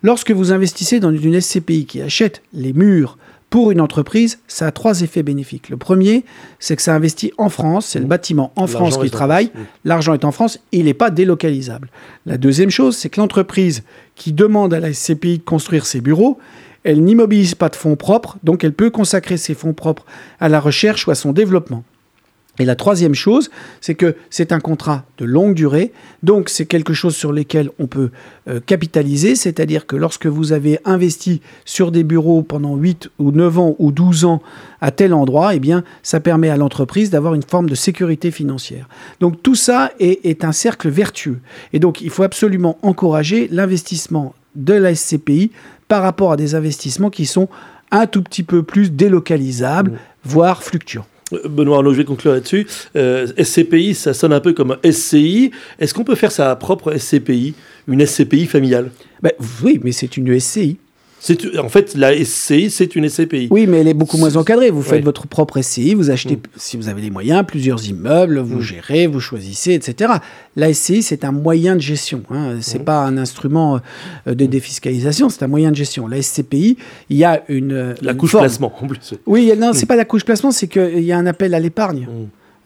Lorsque 0.04 0.32
vous 0.32 0.52
investissez 0.52 1.00
dans 1.00 1.12
une 1.16 1.40
SCPI 1.40 1.86
qui 1.86 2.02
achète 2.02 2.42
les 2.54 2.74
murs 2.74 3.18
pour 3.50 3.72
une 3.72 3.80
entreprise, 3.82 4.40
ça 4.48 4.68
a 4.68 4.72
trois 4.72 5.02
effets 5.02 5.22
bénéfiques. 5.24 5.70
Le 5.70 5.78
premier, 5.78 6.26
c'est 6.60 6.76
que 6.76 6.82
ça 6.82 6.96
investit 6.96 7.32
en 7.38 7.50
France, 7.50 7.86
c'est 7.88 8.00
le 8.00 8.06
Mmh. 8.06 8.08
bâtiment 8.10 8.52
en 8.56 8.68
France 8.68 8.98
qui 8.98 9.10
travaille, 9.12 9.52
oui. 9.56 9.62
l'argent 9.86 10.14
est 10.14 10.26
en 10.26 10.32
France, 10.32 10.60
il 10.72 10.86
n'est 10.86 10.94
pas 10.96 11.10
délocalisable. 11.12 11.90
La 12.26 12.38
deuxième 12.38 12.72
chose, 12.72 12.98
c'est 12.98 13.10
que 13.10 13.22
l'entreprise 13.22 13.84
qui 14.16 14.34
demande 14.34 14.74
à 14.74 14.80
la 14.80 14.92
SCPI 14.92 15.38
de 15.40 15.44
construire 15.44 15.86
ses 15.86 16.02
bureaux, 16.02 16.40
elle 16.84 17.04
n'immobilise 17.04 17.56
pas 17.56 17.70
de 17.70 17.76
fonds 17.78 17.96
propres, 17.96 18.38
donc 18.44 18.64
elle 18.64 18.74
peut 18.74 18.90
consacrer 18.90 19.38
ses 19.38 19.54
fonds 19.54 19.74
propres 19.74 20.06
à 20.40 20.50
la 20.50 20.60
recherche 20.60 21.08
ou 21.08 21.12
à 21.12 21.16
son 21.16 21.32
développement. 21.32 21.84
Et 22.60 22.66
la 22.66 22.76
troisième 22.76 23.16
chose, 23.16 23.50
c'est 23.82 23.96
que 23.96 24.16
c'est 24.30 24.52
un 24.52 24.60
contrat 24.60 25.06
de 25.18 25.26
longue 25.26 25.56
durée, 25.56 25.92
donc 26.22 26.50
c'est 26.50 26.68
quelque 26.68 26.94
chose 26.94 27.16
sur 27.16 27.32
lequel 27.32 27.72
on 27.80 27.88
peut 27.88 28.12
euh, 28.48 28.60
capitaliser, 28.64 29.36
c'est-à-dire 29.36 29.88
que 29.88 29.96
lorsque 29.96 30.28
vous 30.28 30.52
avez 30.52 30.80
investi 30.86 31.42
sur 31.66 31.92
des 31.92 32.04
bureaux 32.04 32.44
pendant 32.44 32.76
8 32.76 33.10
ou 33.18 33.32
9 33.32 33.60
ans 33.60 33.76
ou 33.80 33.92
12 33.92 34.26
ans 34.26 34.42
à 34.82 34.92
tel 34.92 35.16
endroit, 35.16 35.56
eh 35.56 35.60
bien, 35.60 35.84
ça 36.04 36.20
permet 36.20 36.50
à 36.50 36.58
l'entreprise 36.58 37.10
d'avoir 37.10 37.34
une 37.34 37.42
forme 37.42 37.70
de 37.70 37.76
sécurité 37.76 38.30
financière. 38.30 38.88
Donc 39.20 39.42
tout 39.42 39.56
ça 39.56 39.92
est, 40.00 40.24
est 40.24 40.44
un 40.44 40.52
cercle 40.52 40.90
vertueux. 40.90 41.40
Et 41.74 41.80
donc 41.80 42.02
il 42.02 42.12
faut 42.12 42.24
absolument 42.24 42.78
encourager 42.84 43.48
l'investissement 43.52 44.36
de 44.56 44.74
la 44.74 44.94
SCPI 44.94 45.52
par 45.88 46.04
rapport 46.04 46.32
à 46.32 46.38
des 46.38 46.54
investissements 46.54 47.10
qui 47.10 47.26
sont 47.26 47.50
un 47.90 48.06
tout 48.06 48.22
petit 48.22 48.44
peu 48.44 48.62
plus 48.62 48.92
délocalisables, 48.92 49.92
Mmh. 49.92 49.98
voire 50.26 50.64
fluctuants. 50.64 51.06
Benoît 51.46 51.78
Arnaud, 51.78 51.94
je 51.94 51.98
vais 52.00 52.06
conclure 52.06 52.34
là-dessus. 52.34 52.68
Euh, 52.96 53.28
SCPI, 53.42 53.96
ça 53.96 54.14
sonne 54.14 54.34
un 54.34 54.40
peu 54.40 54.54
comme 54.54 54.78
SCI. 54.90 55.52
Est-ce 55.80 55.94
qu'on 55.94 56.04
peut 56.04 56.16
faire 56.16 56.32
sa 56.32 56.56
propre 56.56 56.96
SCPI, 56.98 57.54
une 57.88 58.06
SCPI 58.06 58.46
familiale? 58.46 58.92
Ben, 59.22 59.32
oui, 59.64 59.80
mais 59.84 59.92
c'est 59.92 60.18
une 60.18 60.40
SCI. 60.40 60.78
C'est 61.26 61.58
En 61.58 61.70
fait, 61.70 61.96
la 61.96 62.14
SCI, 62.26 62.70
c'est 62.70 62.98
une 62.98 63.08
SCPI. 63.08 63.48
Oui, 63.50 63.66
mais 63.66 63.80
elle 63.80 63.88
est 63.88 63.94
beaucoup 63.94 64.18
moins 64.18 64.36
encadrée. 64.36 64.72
Vous 64.72 64.82
faites 64.82 64.96
Ouais. 64.96 65.02
votre 65.02 65.26
propre 65.26 65.62
SCI, 65.62 65.94
vous 65.94 66.10
achetez, 66.10 66.36
Mm. 66.36 66.42
si 66.58 66.76
vous 66.76 66.90
avez 66.90 67.02
les 67.02 67.12
moyens, 67.12 67.46
plusieurs 67.48 67.88
immeubles, 67.88 68.40
vous 68.40 68.58
Mm. 68.58 68.62
gérez, 68.62 69.08
vous 69.08 69.22
choisissez, 69.22 69.72
etc. 69.74 70.16
La 70.58 70.68
SCI, 70.74 71.02
c'est 71.02 71.24
un 71.24 71.32
moyen 71.32 71.78
de 71.78 71.82
gestion. 71.82 72.24
Hein. 72.30 72.58
C'est 72.60 72.80
Mm. 72.80 72.84
pas 72.84 73.06
un 73.06 73.18
instrument 73.18 73.80
euh, 74.28 74.36
de 74.36 74.46
défiscalisation, 74.46 75.30
c'est 75.30 75.44
un 75.44 75.48
moyen 75.48 75.72
de 75.72 75.78
gestion. 75.78 76.08
La 76.08 76.18
SCPI, 76.22 76.76
il 77.10 77.16
y 77.16 77.24
a 77.24 77.42
une. 77.48 77.96
La 78.02 78.12
une 78.12 78.18
couche 78.18 78.32
forme. 78.32 78.44
placement, 78.44 78.74
en 78.82 78.88
plus. 78.88 79.14
Oui, 79.26 79.50
non, 79.58 79.72
c'est 79.72 79.86
pas 79.86 79.96
la 79.96 80.04
couche 80.04 80.26
placement, 80.26 80.52
c'est 80.52 80.68
qu'il 80.68 81.00
y 81.06 81.14
a 81.14 81.18
un 81.18 81.26
appel 81.26 81.54
à 81.54 81.60
l'épargne. 81.62 82.06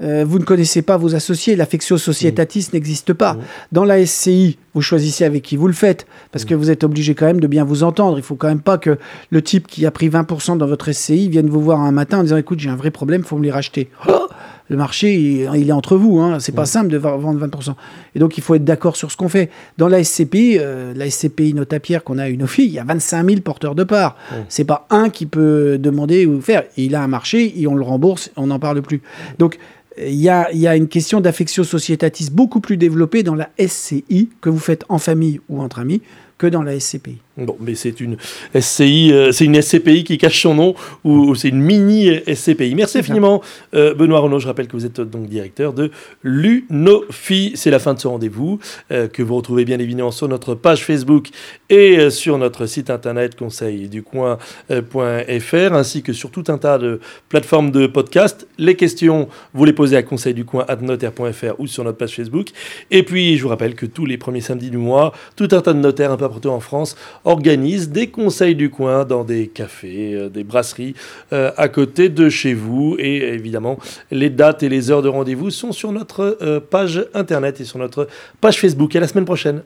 Euh, 0.02 0.26
vous 0.28 0.40
ne 0.40 0.44
connaissez 0.44 0.82
pas 0.82 0.98
vos 0.98 1.16
associés, 1.16 1.56
l'affectio 1.56 1.98
societatis 1.98 2.70
n'existe 2.74 3.14
pas. 3.14 3.34
Mm. 3.34 3.40
Dans 3.72 3.86
la 3.86 4.06
SCI, 4.06 4.58
vous 4.74 4.82
choisissez 4.82 5.26
avec 5.26 5.44
qui 5.44 5.58
vous 5.58 5.68
le 5.68 5.74
faites, 5.74 6.06
parce 6.32 6.46
Mm. 6.46 6.48
que 6.50 6.56
vous 6.56 6.70
êtes 6.70 6.84
obligé 6.84 7.16
quand 7.16 7.26
même 7.26 7.40
de 7.40 7.48
bien 7.48 7.64
vous 7.64 7.84
entendre. 7.84 8.18
Il 8.20 8.24
faut 8.24 8.36
quand 8.36 8.48
même 8.48 8.62
pas 8.62 8.78
que 8.78 8.98
le 9.32 9.42
type 9.42 9.68
qui 9.68 9.86
a 9.86 9.92
pris 9.92 10.10
20% 10.10 10.58
dans 10.58 10.68
votre 10.68 10.92
SCI 10.92 11.30
vienne 11.30 11.50
vous 11.50 11.62
voir 11.62 11.82
un 11.82 11.92
matin 11.92 12.20
en 12.20 12.24
disant 12.24 12.38
écoute, 12.38 12.60
j'ai 12.60 12.70
un 12.70 12.76
vrai 12.76 12.92
problème, 12.92 13.24
faut 13.24 13.38
me 13.38 13.44
les 13.44 13.52
racheter. 13.52 13.90
Oh 14.08 14.28
le 14.70 14.76
marché, 14.76 15.16
il, 15.16 15.50
il 15.56 15.70
est 15.70 15.74
entre 15.74 15.96
vous, 15.96 16.20
hein. 16.20 16.40
c'est 16.40 16.52
pas 16.52 16.66
simple 16.66 16.90
de 16.90 16.98
vendre 16.98 17.48
20%. 17.48 17.74
Et 18.16 18.20
donc, 18.20 18.38
il 18.38 18.44
faut 18.44 18.56
être 18.56 18.66
d'accord 18.66 18.98
sur 18.98 19.12
ce 19.12 19.18
qu'on 19.18 19.30
fait. 19.30 19.50
Dans 19.78 19.88
la 19.88 20.04
SCPI, 20.04 20.58
euh, 20.60 20.94
la 20.94 21.10
SCPI 21.10 21.54
Notapierre 21.54 22.04
qu'on 22.04 22.18
a 22.18 22.24
à 22.24 22.28
une 22.28 22.44
OFI, 22.44 22.66
il 22.66 22.72
y 22.74 22.80
a 22.80 22.84
25 22.84 23.30
000 23.30 23.42
porteurs 23.42 23.76
de 23.76 23.86
parts. 23.86 24.18
C'est 24.50 24.66
pas 24.66 24.86
un 24.90 25.10
qui 25.10 25.26
peut 25.26 25.78
demander 25.80 26.26
ou 26.26 26.42
faire. 26.42 26.64
Il 26.76 26.96
a 26.96 27.02
un 27.02 27.08
marché, 27.08 27.54
et 27.60 27.66
on 27.68 27.76
le 27.76 27.84
rembourse, 27.84 28.32
on 28.36 28.48
n'en 28.48 28.60
parle 28.60 28.82
plus. 28.82 29.02
Donc, 29.40 29.58
il 30.00 30.16
y 30.16 30.30
a, 30.30 30.76
une 30.76 30.88
question 30.88 31.22
d'affectio 31.22 31.64
societatis 31.64 32.30
beaucoup 32.32 32.60
plus 32.60 32.78
développée 32.78 33.24
dans 33.24 33.36
la 33.36 33.50
SCI 33.60 34.30
que 34.42 34.50
vous 34.50 34.60
faites 34.60 34.86
en 34.90 35.00
famille 35.00 35.42
ou 35.50 35.62
entre 35.62 35.80
amis 35.80 36.02
que 36.38 36.48
dans 36.48 36.62
la 36.62 36.80
SCPI. 36.80 37.18
Bon, 37.38 37.56
mais 37.60 37.76
c'est 37.76 38.02
une 38.02 38.18
SCI, 38.60 39.12
euh, 39.14 39.32
c'est 39.32 39.46
une 39.46 39.62
SCPI 39.62 40.04
qui 40.04 40.18
cache 40.18 40.42
son 40.42 40.56
nom 40.56 40.74
ou, 41.04 41.36
c'est 41.36 41.50
une 41.50 41.62
mini 41.62 42.10
SCPI. 42.26 42.74
Merci 42.74 42.98
infiniment, 42.98 43.44
euh, 43.76 43.94
Benoît 43.94 44.22
Renaud. 44.22 44.40
Je 44.40 44.48
rappelle 44.48 44.68
que 44.68 44.76
vous 44.76 44.88
êtes 44.88 45.00
donc 45.00 45.28
directeur 45.28 45.74
de 45.74 45.92
l'UNOFI. 46.24 47.52
C'est 47.54 47.70
la 47.70 47.78
fin 47.78 47.94
de 47.94 48.00
ce 48.00 48.08
rendez-vous 48.08 48.58
euh, 48.92 49.08
que 49.08 49.22
vous 49.22 49.36
retrouvez 49.36 49.66
bien 49.66 49.78
évidemment 49.78 50.10
sur 50.10 50.28
notre 50.28 50.56
page 50.56 50.84
Facebook 50.84 51.28
et 51.70 52.10
sur 52.10 52.40
notre 52.40 52.66
site 52.66 52.90
internet 52.90 53.36
conseilducoin.fr 53.36 55.74
ainsi 55.74 56.02
que 56.02 56.14
sur 56.14 56.32
tout 56.32 56.46
un 56.48 56.58
tas 56.58 56.80
de 56.80 57.00
plateformes 57.30 57.70
de 57.70 57.86
podcast. 57.86 58.48
Les 58.58 58.76
questions, 58.76 59.28
vous 59.54 59.66
les 59.66 59.74
posez 59.74 59.96
à 59.96 60.02
conseilducoin.notaire.fr 60.02 61.60
ou 61.60 61.68
sur 61.68 61.84
notre 61.84 62.00
page 62.00 62.16
Facebook. 62.16 62.48
Et 62.90 63.04
puis, 63.04 63.38
je 63.38 63.44
vous 63.44 63.50
rappelle 63.50 63.76
que 63.76 63.86
tous 63.86 64.08
les 64.08 64.18
premiers 64.18 64.42
samedis 64.42 64.72
du 64.72 64.78
mois, 64.78 65.14
tout 65.36 65.50
un 65.52 65.62
tas 65.62 65.74
de 65.74 65.80
notaires 65.80 66.12
un 66.12 66.18
peu 66.18 66.28
partout 66.28 66.50
en 66.50 66.60
France 66.60 66.96
organise 67.28 67.90
des 67.90 68.08
conseils 68.08 68.56
du 68.56 68.70
coin 68.70 69.04
dans 69.04 69.24
des 69.24 69.48
cafés, 69.48 70.14
euh, 70.16 70.30
des 70.30 70.46
brasseries 70.46 70.96
euh, 71.34 71.52
à 71.58 71.68
côté 71.68 72.08
de 72.10 72.30
chez 72.30 72.54
vous. 72.54 72.96
Et 73.00 73.18
évidemment, 73.18 73.78
les 74.12 74.30
dates 74.30 74.64
et 74.64 74.70
les 74.70 74.90
heures 74.90 75.02
de 75.02 75.10
rendez-vous 75.10 75.52
sont 75.52 75.74
sur 75.74 75.92
notre 75.92 76.38
euh, 76.42 76.60
page 76.60 77.06
internet 77.14 77.60
et 77.60 77.66
sur 77.66 77.80
notre 77.80 78.08
page 78.40 78.60
Facebook. 78.60 78.96
À 78.96 79.02
la 79.02 79.08
semaine 79.08 79.26
prochaine. 79.26 79.62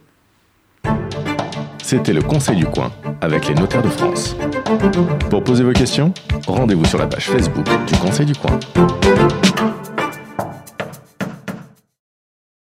C'était 1.84 2.14
le 2.14 2.22
Conseil 2.22 2.56
du 2.56 2.66
coin 2.66 2.92
avec 3.22 3.48
les 3.48 3.54
notaires 3.54 3.84
de 3.84 3.90
France. 3.90 4.36
Pour 5.30 5.44
poser 5.44 5.64
vos 5.64 5.74
questions, 5.74 6.14
rendez-vous 6.48 6.86
sur 6.86 6.98
la 6.98 7.08
page 7.08 7.28
Facebook 7.28 7.66
du 7.88 7.96
Conseil 8.00 8.26
du 8.26 8.34
coin. 8.34 8.60